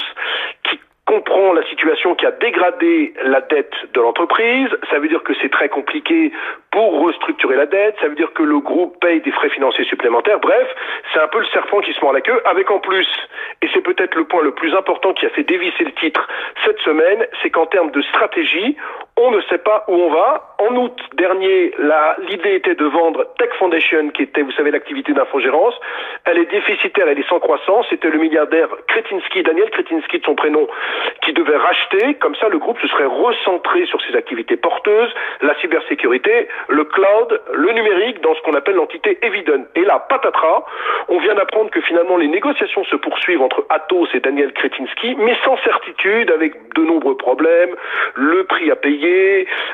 qui 0.64 0.80
comprend 1.12 1.52
la 1.52 1.64
situation 1.68 2.16
qui 2.16 2.26
a 2.26 2.32
dégradé 2.32 3.14
la 3.26 3.42
dette 3.42 3.74
de 3.94 4.00
l'entreprise. 4.00 4.70
Ça 4.90 4.98
veut 5.00 5.10
dire 5.10 5.22
que 5.24 5.34
c'est 5.42 5.52
très 5.52 5.68
compliqué 5.68 6.32
pour 6.72 7.02
restructurer 7.06 7.58
la 7.58 7.66
dette. 7.66 7.96
Ça 8.00 8.08
veut 8.08 8.16
dire 8.16 8.32
que 8.32 8.44
le 8.44 8.60
groupe 8.60 8.98
paye 9.02 9.20
des 9.20 9.32
frais 9.32 9.50
financiers 9.50 9.84
supplémentaires. 9.84 10.40
Bref, 10.40 10.68
c'est 11.12 11.20
un 11.20 11.28
peu 11.28 11.40
le 11.40 11.46
serpent 11.48 11.82
qui 11.82 11.92
se 11.92 12.00
mord 12.00 12.14
la 12.14 12.22
queue. 12.22 12.42
Avec 12.46 12.72
en 12.72 12.80
plus, 12.80 13.10
et 13.62 13.68
c'est 13.74 13.82
peut-être 13.82 14.16
le 14.16 14.24
point 14.24 14.42
le 14.42 14.52
plus 14.52 14.74
important 14.74 15.14
qui 15.14 15.26
a 15.26 15.30
fait 15.32 15.44
dévisser 15.44 15.84
le 15.84 15.92
titre 15.92 16.26
cette 16.64 16.80
semaine, 16.80 17.28
c'est 17.44 17.50
qu'en 17.50 17.66
termes 17.66 17.92
de 17.92 18.02
stratégie, 18.04 18.78
on 19.24 19.32
ne 19.32 19.42
sait 19.42 19.58
pas 19.60 19.84
où 19.88 19.94
on 19.94 20.10
va. 20.10 20.56
En 20.60 20.76
août 20.76 21.00
dernier, 21.14 21.74
l'idée 22.30 22.56
était 22.56 22.76
de 22.76 22.86
vendre 22.86 23.26
Tech 23.38 23.50
Foundation, 23.58 24.10
qui 24.10 24.24
était, 24.24 24.42
vous 24.42 24.52
savez, 24.52 24.72
l'activité 24.72 25.14
d'infogérance. 25.14 25.74
Elle 26.26 26.38
est 26.38 26.52
déficitaire, 26.52 27.08
elle 27.08 27.20
est 27.20 27.28
sans 27.28 27.40
croissance. 27.40 27.86
C'était 27.90 28.10
le 28.10 28.20
milliardaire 28.20 28.68
Kretinsky, 28.88 29.44
Daniel 29.44 29.70
Kretinsky 29.72 30.20
de 30.20 30.26
son 30.26 30.36
prénom, 30.36 30.68
qui 31.24 31.34
devait 31.34 31.58
racheter. 31.58 32.14
Comme 32.16 32.36
ça, 32.36 32.50
le 32.50 32.60
groupe 32.60 32.80
se 32.80 32.88
serait 32.88 33.06
recentré 33.06 33.86
sur 33.86 34.00
ses 34.02 34.16
activités 34.16 34.58
porteuses, 34.58 35.14
la 35.42 35.56
cybersécurité, 35.60 36.48
le 36.68 36.84
cloud, 36.84 37.42
le 37.54 37.72
numérique, 37.72 38.22
dans 38.22 38.36
ce 38.36 38.42
qu'on 38.42 38.54
appelle 38.54 38.76
l'entité 38.76 39.18
Eviden. 39.24 39.66
Et 39.76 39.82
là, 39.82 40.06
patatras, 40.10 40.64
on 41.10 41.20
vient 41.20 41.36
d'apprendre 41.36 41.72
que 41.72 41.82
finalement 41.82 42.18
les 42.18 42.28
négociations 42.28 42.84
se 42.86 42.96
poursuivent 42.96 43.42
entre 43.42 43.66
Atos 43.70 44.10
et 44.14 44.20
Daniel 44.20 44.54
Kretinsky, 44.54 45.16
mais 45.16 45.36
sans 45.44 45.58
certitude, 45.64 46.32
avec 46.32 46.74
de 46.76 46.84
nombreux 46.84 47.18
problèmes, 47.18 47.76
le 48.16 48.44
prix 48.46 48.70
à 48.72 48.76
payer, 48.76 49.11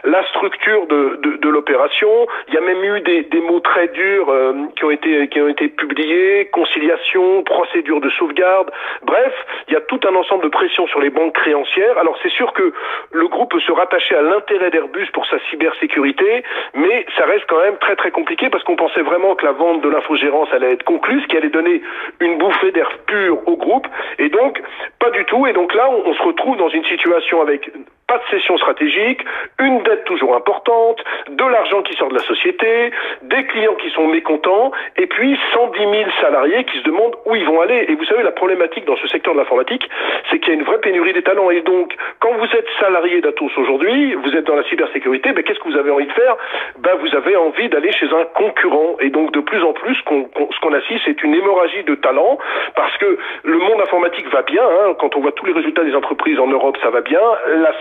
la 0.03 0.23
structure 0.27 0.87
de, 0.87 1.19
de, 1.21 1.37
de 1.37 1.49
l'opération. 1.49 2.27
Il 2.47 2.53
y 2.53 2.57
a 2.57 2.61
même 2.61 2.83
eu 2.83 3.01
des, 3.01 3.23
des 3.23 3.41
mots 3.41 3.59
très 3.59 3.87
durs 3.87 4.29
euh, 4.29 4.53
qui 4.75 4.83
ont 4.85 4.91
été 4.91 5.27
qui 5.27 5.41
ont 5.41 5.47
été 5.47 5.67
publiés, 5.67 6.49
conciliation, 6.51 7.43
procédure 7.43 7.99
de 8.01 8.09
sauvegarde. 8.09 8.71
Bref, 9.03 9.33
il 9.67 9.73
y 9.73 9.77
a 9.77 9.81
tout 9.81 9.99
un 10.09 10.15
ensemble 10.15 10.43
de 10.43 10.49
pressions 10.49 10.87
sur 10.87 10.99
les 10.99 11.09
banques 11.09 11.33
créancières. 11.33 11.97
Alors 11.97 12.17
c'est 12.21 12.31
sûr 12.39 12.53
que 12.53 12.73
le 13.11 13.27
groupe 13.27 13.51
peut 13.51 13.59
se 13.59 13.71
rattacher 13.71 14.15
à 14.15 14.21
l'intérêt 14.21 14.69
d'Airbus 14.69 15.07
pour 15.13 15.25
sa 15.27 15.39
cybersécurité, 15.49 16.43
mais 16.73 17.05
ça 17.17 17.25
reste 17.25 17.45
quand 17.47 17.61
même 17.61 17.77
très 17.77 17.95
très 17.95 18.11
compliqué 18.11 18.49
parce 18.49 18.63
qu'on 18.63 18.75
pensait 18.75 19.01
vraiment 19.01 19.35
que 19.35 19.45
la 19.45 19.53
vente 19.53 19.81
de 19.81 19.89
l'infogérance 19.89 20.49
allait 20.53 20.73
être 20.73 20.83
conclue, 20.83 21.21
ce 21.21 21.27
qui 21.27 21.37
allait 21.37 21.49
donner 21.49 21.81
une 22.19 22.37
bouffée 22.37 22.71
d'air 22.71 22.89
pur 23.07 23.39
au 23.47 23.57
groupe, 23.57 23.87
et 24.19 24.29
donc 24.29 24.61
pas 24.99 25.11
du 25.11 25.25
tout. 25.25 25.47
Et 25.47 25.53
donc 25.53 25.73
là, 25.73 25.89
on 25.89 26.13
se 26.13 26.23
retrouve 26.23 26.57
dans 26.57 26.69
une 26.69 26.85
situation 26.85 27.41
avec 27.41 27.69
pas 28.07 28.17
de 28.19 28.37
cession 28.37 28.57
stratégique, 28.57 29.21
une 29.59 29.83
dette 29.83 30.05
toujours 30.05 30.35
importante, 30.35 31.03
de 31.29 31.43
l'argent 31.43 31.81
qui 31.83 31.93
sort 31.95 32.07
de 32.07 32.15
la 32.15 32.23
société, 32.23 32.91
des 33.23 33.43
clients 33.45 33.75
qui 33.75 33.89
sont 33.89 34.07
mécontents, 34.07 34.71
et 34.95 35.07
puis 35.07 35.37
110 35.53 35.79
000 35.79 35.93
salariés 36.21 36.63
qui 36.63 36.79
se 36.79 36.83
demandent 36.83 37.15
où 37.25 37.35
ils 37.35 37.45
vont 37.45 37.59
aller. 37.59 37.85
Et 37.89 37.95
vous 37.95 38.05
savez, 38.05 38.23
la 38.23 38.31
problématique 38.31 38.85
dans 38.85 38.95
ce 38.95 39.07
secteur 39.07 39.33
de 39.33 39.39
l'informatique, 39.39 39.89
c'est 40.31 40.39
qu'il 40.39 40.53
y 40.53 40.55
a 40.55 40.59
une 40.59 40.65
vraie 40.65 40.79
pénurie 40.79 41.11
des 41.13 41.21
talents. 41.21 41.51
Et 41.51 41.61
donc, 41.61 41.93
quand 42.19 42.33
vous 42.33 42.45
êtes 42.45 42.67
salarié 42.79 43.19
d'Atos 43.19 43.51
aujourd'hui, 43.57 44.15
vous 44.15 44.35
êtes 44.35 44.45
dans 44.45 44.55
la 44.55 44.63
cybersécurité, 44.63 45.33
ben, 45.33 45.43
qu'est-ce 45.43 45.59
que 45.59 45.67
vous 45.67 45.77
avez 45.77 45.91
envie 45.91 46.07
de 46.07 46.13
faire? 46.13 46.37
Ben, 46.79 46.95
Vous 46.99 47.13
avez 47.13 47.35
envie 47.35 47.67
d'aller 47.67 47.91
chez 47.91 48.07
un 48.07 48.23
concurrent. 48.35 48.95
Et 49.01 49.09
donc, 49.09 49.33
de 49.33 49.41
plus 49.41 49.61
en 49.63 49.73
plus, 49.73 49.95
ce 49.95 50.03
qu'on 50.03 50.23
qu 50.23 50.75
assiste, 50.75 51.01
c'est 51.05 51.23
une 51.23 51.35
hémorragie 51.35 51.83
de 51.83 51.95
talents, 51.95 52.37
parce 52.75 52.95
que 52.97 53.17
le 53.43 53.57
monde 53.57 53.81
informatique 53.81 54.27
va 54.31 54.43
bien. 54.43 54.63
Hein, 54.63 54.95
quand 54.99 55.15
on 55.15 55.19
voit 55.19 55.33
tous 55.33 55.45
les 55.45 55.53
résultats 55.53 55.83
des 55.83 55.95
entreprises 55.95 56.39
en 56.39 56.47
Europe, 56.47 56.77
ça 56.81 56.89
va 56.89 57.01
bien. 57.01 57.21
La 57.47 57.73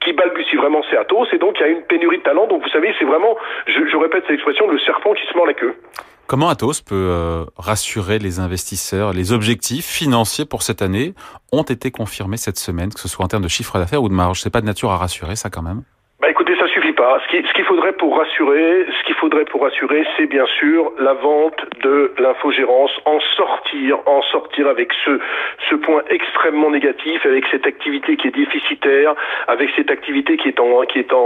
qui 0.00 0.12
balbutie 0.12 0.56
vraiment, 0.56 0.82
c'est 0.90 0.96
Atos, 0.96 1.28
et 1.32 1.38
donc 1.38 1.56
il 1.58 1.62
y 1.62 1.64
a 1.64 1.68
une 1.68 1.82
pénurie 1.82 2.18
de 2.18 2.22
talent. 2.22 2.46
Donc 2.46 2.62
vous 2.62 2.68
savez, 2.68 2.94
c'est 2.98 3.04
vraiment, 3.04 3.36
je, 3.66 3.96
répète 3.96 4.24
cette 4.26 4.34
expression, 4.34 4.68
le 4.68 4.78
serpent 4.80 5.14
qui 5.14 5.26
se 5.26 5.36
mord 5.36 5.46
la 5.46 5.54
queue. 5.54 5.74
Comment 6.26 6.48
Atos 6.48 6.80
peut 6.80 6.94
euh, 6.94 7.44
rassurer 7.58 8.18
les 8.18 8.38
investisseurs 8.38 9.12
Les 9.12 9.32
objectifs 9.32 9.86
financiers 9.86 10.44
pour 10.44 10.62
cette 10.62 10.80
année 10.80 11.14
ont 11.50 11.64
été 11.64 11.90
confirmés 11.90 12.36
cette 12.36 12.58
semaine, 12.58 12.92
que 12.94 13.00
ce 13.00 13.08
soit 13.08 13.24
en 13.24 13.28
termes 13.28 13.42
de 13.42 13.48
chiffre 13.48 13.78
d'affaires 13.78 14.02
ou 14.02 14.08
de 14.08 14.14
marge? 14.14 14.40
C'est 14.40 14.50
pas 14.50 14.60
de 14.60 14.66
nature 14.66 14.92
à 14.92 14.96
rassurer 14.96 15.34
ça 15.34 15.50
quand 15.50 15.62
même? 15.62 15.82
Bah 16.20 16.28
écoutez, 16.28 16.54
ça 16.56 16.68
suffit 16.68 16.92
pas. 16.92 17.18
Ce 17.24 17.28
qu'il 17.30 17.46
ce 17.46 17.62
faudrait 17.62 17.92
pour 17.92 18.18
rassurer, 18.18 18.84
ce 18.98 19.04
qu'il 19.06 19.14
faudrait 19.14 19.46
pour 19.46 19.62
rassurer, 19.62 20.04
c'est 20.18 20.26
bien 20.26 20.44
sûr 20.58 20.92
la 20.98 21.14
vente 21.14 21.64
de 21.82 22.12
l'infogérance, 22.18 22.92
en 23.06 23.20
sortir, 23.20 24.00
en 24.04 24.20
sortir 24.22 24.68
avec 24.68 24.92
ce 25.02 25.18
ce 25.70 25.76
point 25.76 26.02
extrêmement 26.10 26.70
négatif, 26.70 27.24
avec 27.24 27.46
cette 27.50 27.66
activité 27.66 28.18
qui 28.18 28.28
est 28.28 28.36
déficitaire, 28.36 29.14
avec 29.48 29.70
cette 29.76 29.90
activité 29.90 30.36
qui 30.36 30.48
est 30.48 30.60
en 30.60 30.82
qui 30.82 30.98
est 30.98 31.10
en, 31.14 31.16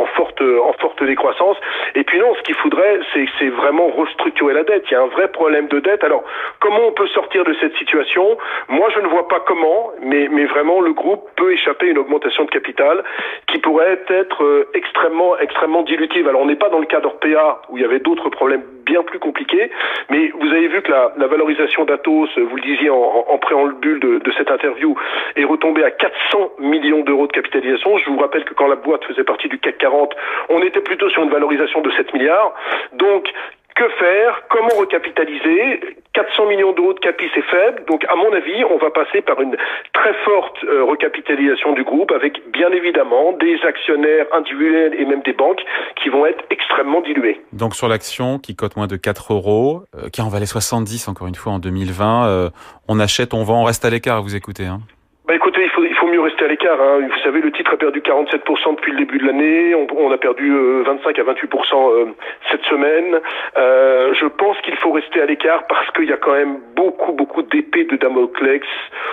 en 0.00 0.06
forte 0.16 0.40
en 0.40 0.72
forte 0.80 1.02
décroissance. 1.02 1.58
Et 1.94 2.02
puis 2.02 2.18
non, 2.18 2.34
ce 2.34 2.42
qu'il 2.42 2.54
faudrait, 2.54 3.00
c'est 3.12 3.26
c'est 3.38 3.50
vraiment 3.50 3.88
restructurer 3.88 4.54
la 4.54 4.62
dette. 4.62 4.84
Il 4.90 4.94
y 4.94 4.96
a 4.96 5.02
un 5.02 5.08
vrai 5.08 5.28
problème 5.28 5.68
de 5.68 5.78
dette. 5.78 6.04
Alors 6.04 6.24
comment 6.58 6.86
on 6.86 6.92
peut 6.92 7.08
sortir 7.08 7.44
de 7.44 7.52
cette 7.60 7.76
situation? 7.76 8.38
Moi, 8.68 8.88
je 8.94 9.00
ne 9.00 9.08
vois 9.08 9.28
pas 9.28 9.40
comment, 9.40 9.92
mais 10.00 10.28
mais 10.30 10.46
vraiment 10.46 10.80
le 10.80 10.94
groupe 10.94 11.28
peut 11.36 11.52
échapper 11.52 11.88
à 11.88 11.90
une 11.90 11.98
augmentation 11.98 12.44
de 12.44 12.50
capital 12.50 13.04
qui 13.46 13.58
pourrait 13.58 13.92
être 14.08 14.21
euh, 14.40 14.68
extrêmement, 14.74 15.38
extrêmement 15.38 15.82
dilutive. 15.82 16.28
Alors 16.28 16.42
on 16.42 16.46
n'est 16.46 16.56
pas 16.56 16.68
dans 16.68 16.78
le 16.78 16.86
cas 16.86 17.00
d'Orpea 17.00 17.62
où 17.68 17.78
il 17.78 17.82
y 17.82 17.84
avait 17.84 18.00
d'autres 18.00 18.28
problèmes 18.30 18.62
bien 18.84 19.02
plus 19.02 19.18
compliqués, 19.18 19.70
mais 20.10 20.32
vous 20.38 20.48
avez 20.48 20.68
vu 20.68 20.82
que 20.82 20.90
la, 20.90 21.12
la 21.16 21.26
valorisation 21.26 21.84
d'Atos, 21.84 22.30
vous 22.36 22.56
le 22.56 22.62
disiez 22.62 22.90
en, 22.90 23.24
en 23.28 23.38
préambule 23.38 24.00
de, 24.00 24.18
de 24.18 24.32
cette 24.32 24.50
interview, 24.50 24.96
est 25.36 25.44
retombée 25.44 25.84
à 25.84 25.90
400 25.90 26.52
millions 26.58 27.00
d'euros 27.00 27.26
de 27.26 27.32
capitalisation. 27.32 27.96
Je 27.98 28.10
vous 28.10 28.18
rappelle 28.18 28.44
que 28.44 28.54
quand 28.54 28.66
la 28.66 28.76
boîte 28.76 29.04
faisait 29.04 29.24
partie 29.24 29.48
du 29.48 29.58
CAC 29.58 29.78
40, 29.78 30.14
on 30.48 30.62
était 30.62 30.80
plutôt 30.80 31.08
sur 31.10 31.22
une 31.22 31.30
valorisation 31.30 31.80
de 31.80 31.90
7 31.90 32.12
milliards. 32.14 32.54
Donc 32.94 33.28
que 33.74 33.88
faire? 33.88 34.42
Comment 34.48 34.74
recapitaliser? 34.78 35.80
400 36.14 36.46
millions 36.46 36.72
d'euros 36.72 36.92
de 36.92 36.98
capi, 36.98 37.24
c'est 37.34 37.42
faible. 37.42 37.84
Donc, 37.88 38.04
à 38.08 38.16
mon 38.16 38.32
avis, 38.32 38.64
on 38.64 38.76
va 38.78 38.90
passer 38.90 39.22
par 39.22 39.40
une 39.40 39.56
très 39.92 40.14
forte 40.24 40.62
euh, 40.64 40.84
recapitalisation 40.84 41.72
du 41.72 41.84
groupe 41.84 42.12
avec, 42.12 42.40
bien 42.52 42.70
évidemment, 42.70 43.32
des 43.32 43.58
actionnaires 43.66 44.26
individuels 44.32 44.94
et 44.98 45.04
même 45.04 45.22
des 45.22 45.32
banques 45.32 45.62
qui 45.96 46.08
vont 46.08 46.26
être 46.26 46.44
extrêmement 46.50 47.00
dilués. 47.00 47.40
Donc, 47.52 47.74
sur 47.74 47.88
l'action 47.88 48.38
qui 48.38 48.54
cote 48.54 48.76
moins 48.76 48.86
de 48.86 48.96
4 48.96 49.32
euros, 49.32 49.82
euh, 49.96 50.08
qui 50.10 50.20
en 50.20 50.28
valait 50.28 50.46
70 50.46 51.08
encore 51.08 51.26
une 51.26 51.34
fois 51.34 51.52
en 51.52 51.58
2020, 51.58 52.26
euh, 52.26 52.50
on 52.88 53.00
achète, 53.00 53.32
on 53.32 53.42
vend, 53.42 53.62
on 53.62 53.64
reste 53.64 53.84
à 53.84 53.90
l'écart, 53.90 54.22
vous 54.22 54.36
écoutez. 54.36 54.66
Hein 54.66 54.80
bah 55.24 55.36
écoutez, 55.36 55.62
il 55.62 55.70
faut, 55.70 55.84
il 55.84 55.94
faut 55.94 56.08
mieux 56.08 56.20
rester 56.20 56.44
à 56.44 56.48
l'écart. 56.48 56.80
Hein. 56.80 57.06
Vous 57.08 57.22
savez, 57.22 57.40
le 57.40 57.52
titre 57.52 57.72
a 57.72 57.76
perdu 57.76 58.00
47% 58.00 58.74
depuis 58.74 58.90
le 58.90 58.98
début 58.98 59.18
de 59.18 59.26
l'année. 59.26 59.72
On, 59.72 59.86
on, 59.96 60.10
a 60.10 60.18
perdu 60.18 60.50
euh, 60.50 60.82
25 60.84 61.16
à 61.16 61.22
28% 61.22 61.92
euh, 61.92 62.06
cette 62.50 62.64
semaine. 62.64 63.20
Euh, 63.56 64.12
je 64.14 64.26
pense 64.26 64.60
qu'il 64.62 64.74
faut 64.78 64.90
rester 64.90 65.22
à 65.22 65.26
l'écart 65.26 65.64
parce 65.68 65.88
qu'il 65.92 66.06
y 66.06 66.12
a 66.12 66.16
quand 66.16 66.32
même 66.32 66.58
beaucoup, 66.74 67.12
beaucoup 67.12 67.42
d'épées 67.42 67.84
de 67.84 67.94
Damoclès 67.96 68.62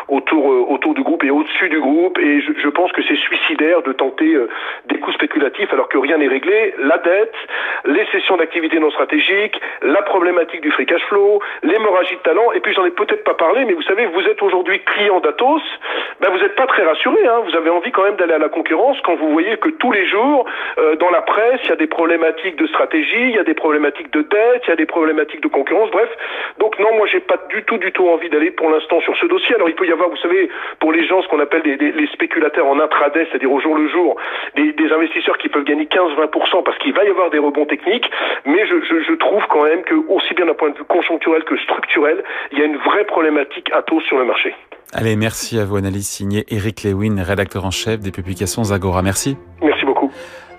autour, 0.07 0.51
euh, 0.51 0.65
autour 0.69 0.95
du 0.95 1.03
groupe 1.03 1.23
et 1.23 1.29
au-dessus 1.29 1.69
du 1.69 1.79
groupe. 1.79 2.17
Et 2.17 2.41
je, 2.41 2.53
je 2.57 2.69
pense 2.69 2.91
que 2.91 3.03
c'est 3.03 3.15
suicidaire 3.15 3.83
de 3.83 3.93
tenter 3.93 4.33
euh, 4.33 4.49
des 4.87 4.97
coups 4.97 5.15
spéculatifs 5.15 5.71
alors 5.71 5.89
que 5.89 5.99
rien 5.99 6.17
n'est 6.17 6.27
réglé. 6.27 6.73
La 6.79 6.97
dette, 6.97 7.35
les 7.85 8.05
cessions 8.11 8.37
d'activités 8.37 8.79
non 8.79 8.89
stratégiques, 8.89 9.61
la 9.83 10.01
problématique 10.01 10.61
du 10.61 10.71
free 10.71 10.87
cash 10.87 11.03
flow, 11.03 11.39
l'hémorragie 11.61 12.15
de 12.15 12.21
talent. 12.21 12.51
Et 12.53 12.61
puis 12.61 12.73
j'en 12.73 12.85
ai 12.85 12.91
peut-être 12.91 13.23
pas 13.23 13.35
parlé, 13.35 13.63
mais 13.65 13.73
vous 13.73 13.83
savez, 13.83 14.07
vous 14.07 14.21
êtes 14.21 14.41
aujourd'hui 14.41 14.81
client 14.85 15.19
d'Atos 15.19 15.61
ben 16.21 16.29
vous 16.29 16.37
n'êtes 16.39 16.55
pas 16.55 16.67
très 16.67 16.83
rassuré. 16.83 17.25
Hein. 17.25 17.41
Vous 17.45 17.55
avez 17.55 17.69
envie 17.69 17.91
quand 17.91 18.03
même 18.03 18.15
d'aller 18.15 18.33
à 18.33 18.39
la 18.39 18.49
concurrence 18.49 18.97
quand 19.03 19.15
vous 19.15 19.31
voyez 19.31 19.57
que 19.57 19.69
tous 19.69 19.91
les 19.91 20.05
jours, 20.07 20.45
euh, 20.77 20.95
dans 20.97 21.09
la 21.09 21.21
presse, 21.21 21.59
il 21.63 21.69
y 21.69 21.73
a 21.73 21.75
des 21.75 21.87
problématiques 21.87 22.55
de 22.57 22.67
stratégie, 22.67 23.29
il 23.29 23.35
y 23.35 23.39
a 23.39 23.43
des 23.43 23.53
problématiques 23.53 24.11
de 24.11 24.21
dette, 24.21 24.63
il 24.65 24.69
y 24.69 24.73
a 24.73 24.75
des 24.75 24.85
problématiques 24.85 25.41
de 25.41 25.47
concurrence. 25.47 25.89
Bref, 25.91 26.09
donc 26.59 26.77
non, 26.79 26.95
moi 26.95 27.07
j'ai 27.07 27.19
pas 27.19 27.37
du 27.49 27.63
tout, 27.63 27.77
du 27.77 27.91
tout 27.91 28.07
envie 28.07 28.29
d'aller 28.29 28.51
pour 28.51 28.69
l'instant 28.69 28.99
sur 29.01 29.15
ce 29.17 29.25
dossier. 29.25 29.55
Alors 29.55 29.69
il 29.69 29.75
peut 29.75 29.87
y 29.87 29.91
avoir, 29.91 30.09
vous 30.09 30.17
savez, 30.17 30.49
pour 30.79 30.91
les 30.91 31.05
gens, 31.05 31.21
ce 31.21 31.27
qu'on 31.27 31.39
appelle 31.39 31.61
des, 31.63 31.77
les 31.77 32.07
spéculateurs 32.07 32.67
en 32.67 32.79
intraday, 32.79 33.27
c'est-à-dire 33.29 33.51
au 33.51 33.59
jour 33.59 33.75
le 33.75 33.87
jour, 33.87 34.15
des, 34.55 34.73
investisseurs 34.91 35.37
qui 35.37 35.49
peuvent 35.49 35.65
gagner 35.65 35.85
15-20% 35.85 36.63
parce 36.63 36.77
qu'il 36.79 36.93
va 36.93 37.03
y 37.03 37.09
avoir 37.09 37.29
des 37.29 37.37
rebonds 37.37 37.65
techniques. 37.65 38.09
Mais 38.45 38.65
je 38.65 39.13
trouve 39.13 39.45
quand 39.47 39.63
même 39.63 39.83
que 39.83 39.95
aussi 40.09 40.33
bien 40.33 40.45
d'un 40.45 40.55
point 40.55 40.69
de 40.69 40.77
vue 40.77 40.83
conjoncturel 40.83 41.43
que 41.43 41.55
structurel, 41.57 42.23
il 42.51 42.59
y 42.59 42.61
a 42.61 42.65
une 42.65 42.77
vraie 42.77 43.05
problématique 43.05 43.69
à 43.71 43.81
taux 43.83 44.01
sur 44.01 44.17
le 44.17 44.25
marché. 44.25 44.55
Allez, 44.91 45.15
merci 45.15 45.59
à 45.59 45.65
vous, 45.65 45.75
analyse 45.75 46.07
signée 46.07 46.45
Eric 46.49 46.81
Lewin, 46.81 47.21
rédacteur 47.21 47.63
en 47.63 47.69
chef 47.69 47.99
des 47.99 48.11
publications 48.11 48.63
Zagora. 48.63 49.03
Merci. 49.03 49.37
Merci 49.61 49.85
beaucoup. 49.85 50.11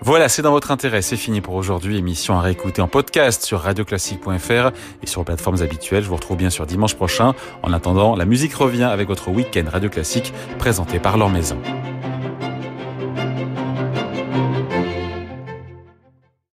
Voilà, 0.02 0.28
c'est 0.28 0.40
dans 0.40 0.52
votre 0.52 0.70
intérêt. 0.70 1.02
C'est 1.02 1.16
fini 1.16 1.40
pour 1.40 1.54
aujourd'hui. 1.54 1.98
Émission 1.98 2.38
à 2.38 2.40
réécouter 2.40 2.80
en 2.80 2.86
podcast 2.86 3.42
sur 3.42 3.58
radioclassique.fr 3.58 4.70
et 5.02 5.06
sur 5.06 5.22
les 5.22 5.24
plateformes 5.24 5.60
habituelles. 5.62 6.04
Je 6.04 6.08
vous 6.08 6.14
retrouve 6.14 6.36
bien 6.36 6.50
sûr 6.50 6.64
dimanche 6.64 6.94
prochain. 6.94 7.34
En 7.64 7.72
attendant, 7.72 8.14
la 8.14 8.24
musique 8.24 8.54
revient 8.54 8.84
avec 8.84 9.08
votre 9.08 9.30
week-end 9.30 9.64
Radio 9.66 9.90
Classique 9.90 10.32
présenté 10.58 11.00
par 11.00 11.18
Laure 11.18 11.30
Maison. 11.30 11.58